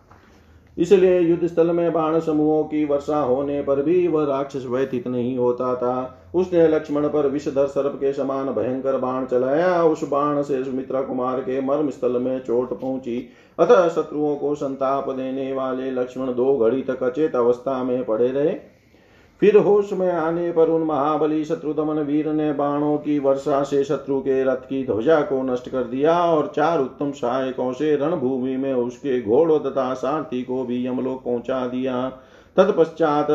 इसलिए 0.79 1.19
युद्ध 1.21 1.47
स्थल 1.47 1.71
में 1.71 1.93
बाण 1.93 2.19
समूहों 2.21 2.63
की 2.65 2.85
वर्षा 2.85 3.19
होने 3.19 3.63
पर 3.63 3.83
भी 3.83 4.07
वह 4.09 4.25
राक्षस 4.25 4.65
व्यतीत 4.67 5.09
नहीं 5.09 5.37
होता 5.39 5.75
था। 5.75 6.17
उसने 6.35 6.67
लक्ष्मण 6.69 7.09
पर 7.09 7.27
विषधर 7.27 7.67
सर्प 7.67 7.97
के 7.97 8.13
समान 8.13 8.47
भयंकर 8.47 8.97
बाण 8.97 9.25
चलाया। 9.27 9.83
उस 9.85 10.09
बाण 10.09 10.43
से 10.43 10.65
सुमित्रा 10.65 11.03
कुमार 11.03 11.41
के 11.41 11.61
मर्म 11.61 11.91
स्थल 11.91 12.19
में 12.19 12.39
चोट 12.39 12.81
पहुँची। 12.81 13.29
अतः 13.59 13.89
शत्रुओं 13.89 14.35
को 14.37 14.55
संताप 14.55 15.11
देने 15.11 15.53
वाले 15.53 15.91
लक्ष्मण 15.91 16.35
दो 16.35 16.57
घड़ी 16.59 16.83
तक 16.83 17.03
अचेत 17.03 17.37
अवस्था 17.37 17.83
में 17.85 18.05
पड़े 18.05 18.29
रहे। 18.29 18.55
फिर 19.41 19.57
होश 19.57 19.93
में 19.93 20.11
आने 20.11 20.51
पर 20.53 20.69
उन 20.69 20.83
महाबली 20.83 21.45
शत्रुदमन 21.45 21.99
वीर 21.99 22.27
ने 22.29 22.53
बाणों 22.53 22.97
की 22.99 23.19
वर्षा 23.19 23.63
से 23.63 23.83
शत्रु 23.85 24.19
के 24.21 24.43
रथ 24.45 24.65
की 24.65 24.85
ध्वजा 24.87 25.21
को 25.21 25.43
नष्ट 25.43 25.69
कर 25.69 25.85
दिया 25.85 26.19
और 26.25 26.53
चार 26.57 26.81
उत्तम 26.81 27.13
सहायकों 27.13 27.73
से 27.73 27.95
रणभूमि 27.97 28.57
में 28.57 28.73
उसके 28.75 29.21
घोड़ों 29.23 29.59
तथा 29.61 29.93
सारथी 29.95 30.43
को 30.43 30.65
भी 30.65 30.87
यमलोक 30.87 31.23
पहुँचा 31.25 31.67
दिया। 31.67 32.09
तत्पश्चात 32.57 33.31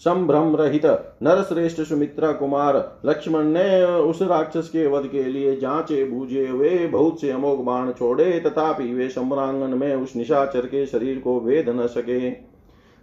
संभ्रम 0.00 0.54
रहित 0.56 0.86
नरश्रेष्ठ 1.22 1.80
सुमित्रा 1.80 2.32
कुमार 2.32 2.76
लक्ष्मण 3.06 3.44
ने 3.48 3.84
उस 3.84 4.22
राक्षस 4.22 4.68
के 4.68 4.86
वध 4.86 5.06
के 5.06 5.22
लिए 5.24 5.54
जांचे 5.56 6.04
बूझे 6.04 6.46
हुए 6.48 6.86
बहुत 6.86 7.20
से 7.20 7.30
अमोघ 7.30 7.58
बाण 7.58 7.92
छोड़े, 7.92 8.40
तथापि 8.40 8.92
वे 8.94 9.08
सम्रांगन 9.08 9.78
में 9.78 9.94
उस 9.94 10.16
निशाचर 10.16 10.66
के 10.66 10.84
शरीर 10.86 11.18
को 11.18 11.38
वेद 11.40 11.68
न 11.70 11.86
सके। 11.86 12.53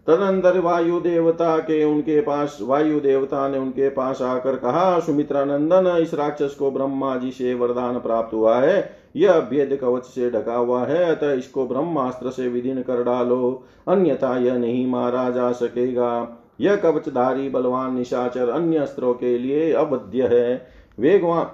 तदंतर 0.08 0.60
वायु 0.60 1.00
देवता 1.00 1.58
के 1.58 1.84
उनके 1.84 2.22
पास, 2.22 2.58
वायु 2.62 3.00
देवता 3.00 3.48
ने 3.48 3.58
उनके 3.58 3.90
पास 3.90 4.22
आकर 4.22 4.56
कहा 4.56 5.00
सुमित्रा 5.00 5.46
नंदन 5.46 5.98
इस 6.02 6.14
राक्षस 6.14 6.56
को 6.60 6.72
ब्रह्मा 6.72 7.16
जी 7.18 7.32
से 7.32 7.54
वरदान 7.54 8.00
प्राप्त 8.00 8.34
हुआ 8.34 8.60
है। 8.60 9.02
यह 9.16 9.40
भेद 9.40 9.78
कवच 9.82 10.06
से 10.06 10.30
ढका 10.32 10.56
हुआ 10.56 10.86
है, 10.86 11.06
अतः 11.06 11.32
इसको 11.32 11.68
ब्रह्मास्त्र 11.68 12.30
से 12.30 12.48
विधीन 12.48 12.82
कर 12.82 13.04
डालो। 13.04 13.64
अन्यथा 13.88 14.38
यह 14.38 14.54
नहीं 14.54 14.88
मारा 14.88 15.30
जा 15.30 15.52
सकेगा। 15.52 16.38
यह 16.62 16.76
कवचधारी 16.76 17.50
बलवान 17.50 17.96
निशाचर 17.96 18.50
अन्य 18.50 18.78
अस्त्रों 18.78 19.14
के 19.14 19.38
लिए 19.38 19.74
अवध्य 19.74 20.28
है। 20.28 20.68
वेगवान 21.00 21.46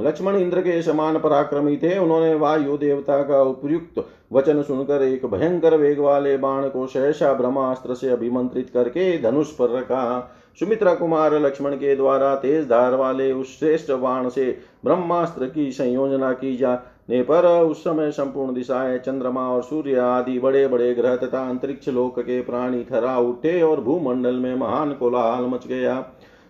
लक्ष्मण 0.00 0.36
इंद्र 0.36 0.60
के 0.60 0.80
समान 0.82 1.18
पराक्रमी 1.18 1.76
थे। 1.76 1.98
उन्होंने 1.98 2.34
वायु 2.34 2.76
देवता 2.76 3.22
का 3.22 3.42
उपयुक्त 3.42 4.04
वचन 4.32 4.62
सुनकर 4.62 5.02
एक 5.02 5.26
भयंकर 5.26 5.76
वेग 5.76 6.00
वाले 6.00 6.36
बाण 6.36 6.68
को 6.68 6.86
सहसा 6.86 7.32
ब्रह्मास्त्र 7.32 7.94
से 7.94 8.10
अभिमंत्रित 8.10 8.70
करके 8.70 9.16
धनुष 9.22 9.50
पर 9.52 9.70
रखा। 9.70 10.36
सुमित्रा 10.60 10.94
कुमार 10.94 11.34
लक्ष्मण 11.34 11.74
के 11.74 11.94
द्वारा 11.96 12.34
तेज 12.34 12.64
धार 12.64 12.94
वाले 12.94 13.32
उस 13.32 13.58
श्रेष्ठ 13.58 13.90
बाण 13.92 14.28
से 14.28 14.46
ब्रह्मास्त्र 14.84 15.46
की 15.46 15.70
संयोजना 15.72 16.32
की 16.32 16.56
जाने 16.56 17.22
पर 17.22 17.46
उस 17.60 17.84
समय 17.84 18.10
संपूर्ण 18.10 18.54
दिशाएँ 18.54 18.98
चंद्रमा 18.98 19.48
और 19.48 19.62
सूर्य 19.62 19.98
आदि 19.98 20.38
बड़े 20.38 20.66
बड़े 20.68 20.92
ग्रह 20.94 21.16
तथा 21.16 21.48
अंतरिक्ष 21.48 21.88
लोक 21.88 22.20
के 22.20 22.40
प्राणी 22.40 22.84
थरा 22.84 23.18
उठे 23.18 23.60
और 23.62 23.80
भूमंडल 23.80 24.34
में 24.34 24.54
महान 24.56 24.92
कोलाहल 24.92 25.44
मच 25.44 25.66
गया। 25.66 25.94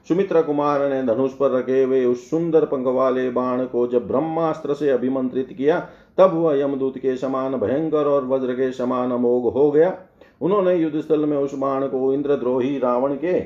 सुमित्रा 0.09 0.43
कुमार 0.43 0.89
ने 0.91 1.03
धनुष 1.03 1.33
पर 1.33 1.51
रखे 1.51 1.83
हुए 1.83 2.05
उस 2.05 2.31
सुंदर 2.31 2.65
पंख 2.65 2.87
वाले 2.87 3.31
बाण 3.31 3.65
को 3.65 3.87
जब 3.87 4.07
ब्रह्मास्त्र 4.09 4.75
से 4.75 4.91
अभिमंत्रित 4.91 5.53
किया, 5.53 5.79
तब 6.19 6.35
वह 6.35 6.59
यमदूत 6.61 6.99
के 6.99 7.17
समान 7.17 7.57
भयंकर 7.57 8.07
और 8.07 8.25
वज्र 8.25 8.53
के 8.53 8.73
समान 8.73 9.11
अमोघ 9.11 9.53
हो 9.53 9.71
गया। 9.71 9.97
उन्होंने 10.41 10.75
युद्ध 10.75 11.01
स्थल 11.01 11.27
में 11.27 11.37
उस 11.37 11.55
बाण 11.55 11.87
को 11.87 12.13
इंद्रद्रोही 12.15 12.79
रावण 12.79 13.15
के 13.15 13.41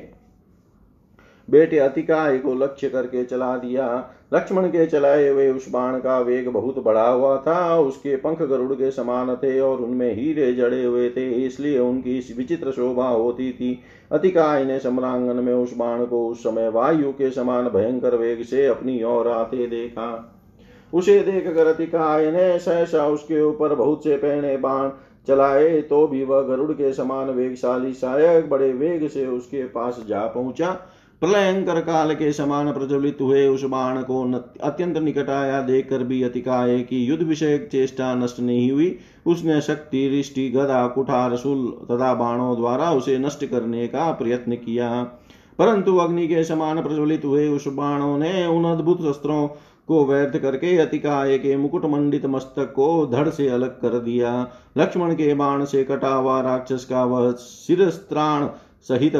बेटे 1.49 1.79
अतिकाय 1.79 2.37
को 2.37 2.53
लक्ष्य 2.53 2.89
करके 2.89 3.23
चला 3.23 3.57
दिया। 3.57 3.87
लक्ष्मण 4.35 4.67
के 4.67 4.85
चलाए 4.85 5.27
हुए 5.29 5.49
उस 5.51 5.69
बाण 5.71 5.97
का 5.99 6.19
वेग 6.19 6.47
बहुत 6.49 6.79
बड़ा 6.83 7.07
हुआ 7.07 7.35
था, 7.37 7.77
उसके 7.79 8.15
पंख 8.15 8.41
गरुड़ 8.41 8.73
के 8.73 8.91
समान 8.91 9.35
थे 9.35 9.59
और 9.59 9.77
उनमें 9.77 10.13
हीरे 10.15 10.51
जड़े 10.53 10.83
हुए 10.83 11.09
थे, 11.09 11.29
इसलिए 11.45 11.79
उनकी 11.79 12.19
विचित्र 12.37 12.71
शोभा 12.71 13.07
होती 13.07 13.51
थी। 13.51 13.79
अतिकाय 14.11 14.65
ने 14.65 14.79
सम्रांगन 14.79 15.43
में 15.43 15.53
उस 15.53 15.75
बाण 15.77 16.05
को 16.05 16.27
उस 16.27 16.43
समय 16.43 16.69
वायु 16.69 17.11
के 17.11 17.29
समान 17.31 17.69
भयंकर 17.69 18.15
वेग 18.15 18.43
से 18.43 18.65
अपनी 18.65 19.01
ओर 19.03 19.27
आते 19.27 19.67
देखा। 19.67 20.31
उसे 20.93 21.19
देख 21.19 21.47
कर 21.55 21.67
अतिकाय 21.67 22.31
ने 22.31 22.57
सहसा 22.59 23.07
उसके 23.07 23.41
ऊपर 23.41 23.75
बहुत 23.75 24.03
से 24.03 24.15
पहने 24.17 24.57
बाण 24.57 24.89
चलाए 25.27 25.81
तो 25.81 26.05
भी 26.07 26.23
वह 26.23 26.41
गरुड़ 26.41 26.71
के 26.71 26.91
समान 26.93 27.29
वेगशाली 27.29 27.93
सहायक 27.93 28.49
बड़े 28.49 28.71
वेग 28.73 29.07
से 29.07 29.25
उसके 29.27 29.63
पास 29.63 30.03
जा 30.09 30.25
पहुँचा 30.25 30.69
प्रलयंकर 31.21 31.79
काल 31.79 32.13
के 32.15 32.31
समान 32.33 32.71
प्रज्वलित 32.71 33.17
हुए 33.21 33.47
उस 33.47 33.63
बाण 33.63 34.01
को 34.01 34.21
अत्यंत 34.63 34.97
निकट 34.97 35.29
आया 35.29 35.61
देखकर 35.61 36.03
भी 36.03 36.23
अतिकाय 36.23 36.79
की 36.79 37.03
युद्ध 37.05 37.23
विषय 37.23 37.57
चेष्टा 37.57 38.13
नष्ट 38.15 38.39
नहीं 38.39 38.71
हुई। 38.71 38.99
उसने 39.25 39.61
शक्ति, 39.61 40.07
रिष्टि, 40.09 40.49
गदा, 40.49 40.87
कुठार, 40.87 41.35
शूल 41.37 41.67
तथा 41.91 42.13
बाणों 42.13 42.55
द्वारा 42.55 42.91
उसे 42.91 43.17
नष्ट 43.17 43.45
करने 43.45 43.87
का 43.87 44.11
प्रयत्न 44.11 44.55
किया। 44.55 45.03
परंतु 45.59 45.97
अग्नि 45.97 46.27
के 46.27 46.43
समान 46.43 46.81
प्रज्वलित 46.81 47.25
हुए 47.25 47.47
उस 47.47 47.67
बाणों 47.67 48.17
ने 48.17 48.45
उन 48.45 48.65
अद्भुत 48.65 49.01
शस्त्रों 49.01 49.47
को 49.87 50.05
व्यर्थ 50.05 50.37
करके 50.37 50.77
अतिकाय 50.77 51.37
के 51.37 51.57
मुकुट 51.57 51.85
मंडित 51.85 52.25
मस्तक 52.25 52.73
को 52.73 53.05
धड़ 53.05 53.29
से 53.29 53.47
अलग 53.47 53.79
कर 53.81 53.99
दिया। 53.99 54.47
लक्ष्मण 54.77 55.13
के 55.13 55.33
बाण 55.33 55.65
से 55.65 55.83
कटा 55.83 56.13
हुआ 56.13 56.41
राक्षस 56.41 56.85
का 56.85 57.03
वह 57.03 57.31
शिरस्त्राण 57.31 58.47
सहित 58.81 59.15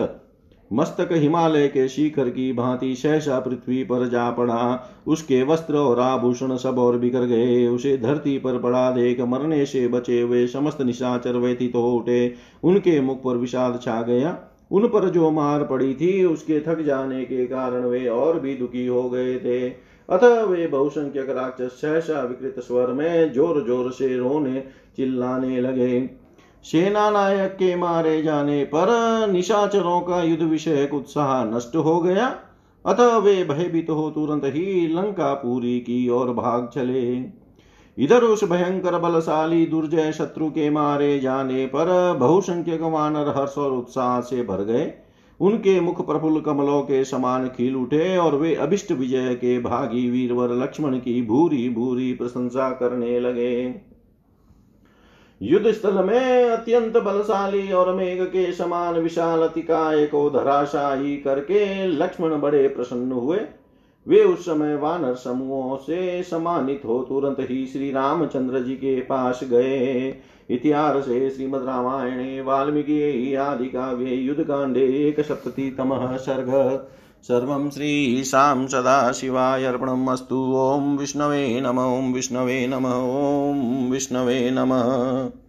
मस्तक 0.71 1.09
हिमालय 1.11 1.67
के 1.67 1.87
शिखर 1.87 2.29
की 2.29 2.51
भांति 2.53 2.93
सहसा 2.95 3.39
पृथ्वी 3.39 3.83
पर 3.83 4.07
जा 4.07 4.29
पड़ा। 4.31 4.87
उसके 5.07 5.41
वस्त्र 5.43 5.77
और 5.77 5.99
आभूषण 5.99 6.55
सब 6.57 6.79
और 6.79 6.97
बिखर 6.97 7.25
गए। 7.25 7.67
उसे 7.67 7.97
धरती 7.97 8.37
पर 8.37 8.57
पड़ा 8.59 8.89
देख 8.91 9.21
मरने 9.21 9.65
से 9.65 9.87
बचे 9.87 10.19
हुए 10.21 10.45
समस्त 10.47 10.81
निशाचर 10.81 11.37
व्यतीत 11.37 11.75
हो 11.75 11.91
उठे। 11.91 12.33
उनके 12.63 12.99
मुख 13.01 13.23
पर 13.23 13.37
विषाद 13.37 13.79
छा 13.83 14.01
गया। 14.01 14.37
उन 14.71 14.87
पर 14.87 15.09
जो 15.09 15.31
मार 15.31 15.63
पड़ी 15.63 15.93
थी, 15.93 16.23
उसके 16.25 16.59
थक 16.59 16.81
जाने 16.81 17.23
के 17.25 17.45
कारण 17.45 17.85
वे 17.85 18.07
और 18.07 18.39
भी 18.39 18.55
दुखी 18.55 18.85
हो 18.87 19.09
गए 19.09 19.35
थे। 19.39 19.69
अतः 20.09 20.41
वे 20.41 20.67
बहुसंख्यक 20.67 21.29
राक्षस 21.29 21.79
सहसा 21.81 22.21
विकृत 22.21 22.59
स्वर 22.59 22.87
में 22.87 23.33
ज़ोर 23.33 23.63
ज़ोर 23.67 23.91
से 23.91 24.15
रोने 24.17 24.63
चिल्लाने 24.97 25.61
लगे। 25.61 26.24
सेना 26.65 27.09
नायक 27.09 27.51
के 27.51 27.75
मारे 27.75 28.21
जाने 28.21 28.63
पर 28.63 28.87
निशाचरों 29.31 29.99
का 30.01 30.21
युद्ध 30.23 30.43
विषय 30.43 30.89
उत्साह 30.93 31.43
नष्ट 31.45 31.75
हो 31.75 31.99
गया। 31.99 32.35
अतः 32.85 33.17
वे 33.17 33.43
भयभीत 33.43 33.89
हो 33.89 34.09
तुरंत 34.09 34.45
ही 34.45 34.87
लंका 34.87 35.33
पूरी 35.33 35.79
की 35.79 36.09
ओर 36.09 36.31
भाग 36.33 36.69
चले। 36.75 37.03
इधर 37.97 38.23
उस 38.23 38.43
भयंकर 38.43 38.99
बलशाली 38.99 39.65
दुर्जय 39.65 40.11
शत्रु 40.11 40.49
के 40.49 40.69
मारे 40.69 41.19
जाने 41.19 41.65
पर 41.65 42.17
बहुसंख्यक 42.19 42.81
वानर 42.81 43.33
हर्ष 43.37 43.57
और 43.57 43.71
उत्साह 43.71 44.19
से 44.21 44.43
भर 44.43 44.63
गए। 44.63 44.93
उनके 45.39 45.79
मुख 45.79 46.05
प्रफुल्ल 46.07 46.39
कमलों 46.39 46.81
के 46.81 47.03
समान 47.05 47.47
खिल 47.47 47.75
उठे 47.75 48.17
और 48.17 48.35
वे 48.35 48.55
अभिष्ट 48.55 48.91
विजय 48.91 49.33
के 49.35 49.59
भागी 49.59 50.09
वीरवर 50.09 50.55
लक्ष्मण 50.55 50.97
की 50.97 51.21
भूरी 51.21 51.69
भूरी 51.69 52.13
प्रशंसा 52.13 52.69
करने 52.69 53.19
लगे। 53.19 53.84
युद्ध 55.47 55.71
स्थल 55.71 56.03
में 56.03 56.49
अत्यंत 56.49 56.97
बलशाली 56.97 57.71
और 57.71 57.93
मेघ 57.93 58.21
के 58.21 58.51
समान 58.53 58.93
विशाल 58.93 59.41
अतिकाय 59.41 60.05
को 60.05 60.29
धराशाही 60.29 61.17
करके 61.17 61.87
लक्ष्मण 61.87 62.39
बड़े 62.41 62.67
प्रसन्न 62.67 63.11
हुए। 63.11 63.39
वे 64.07 64.23
उस 64.23 64.45
समय 64.45 64.75
वानर 64.75 65.13
समूहों 65.13 65.77
से 65.77 66.23
सम्मानित 66.23 66.81
हो 66.85 67.03
तुरंत 67.03 67.37
ही 67.39 67.65
श्री 67.65 67.91
रामचंद्र 67.91 68.59
जी 68.59 68.75
के 68.75 68.99
पास 69.01 69.39
गए। 69.43 70.15
इतिहास 70.49 71.05
से 71.05 71.29
श्रीमद 71.29 71.63
रामायणे, 71.63 72.41
वाल्मीकि 72.41 73.35
आदि 73.35 73.65
काव्ये 73.65 74.15
युद्ध 74.15 74.43
कांडे 74.43 74.85
एक 75.07 75.19
सप्ततितम 75.21 76.17
सर्ग 76.17 76.87
सर्वं 77.27 77.69
श्रीशां 77.69 78.67
सदाशिवाय 78.67 79.63
अर्पणम् 79.65 80.09
अस्तु 80.09 80.41
ॐ 80.55 80.97
विष्णवे 80.97 81.61
नम 81.61 81.79
ॐ 81.79 82.13
विष्णवे 82.13 82.67
नम 82.67 82.85
ॐ 82.85 83.89
विष्णवे 83.91 84.51
नमः। 84.51 85.44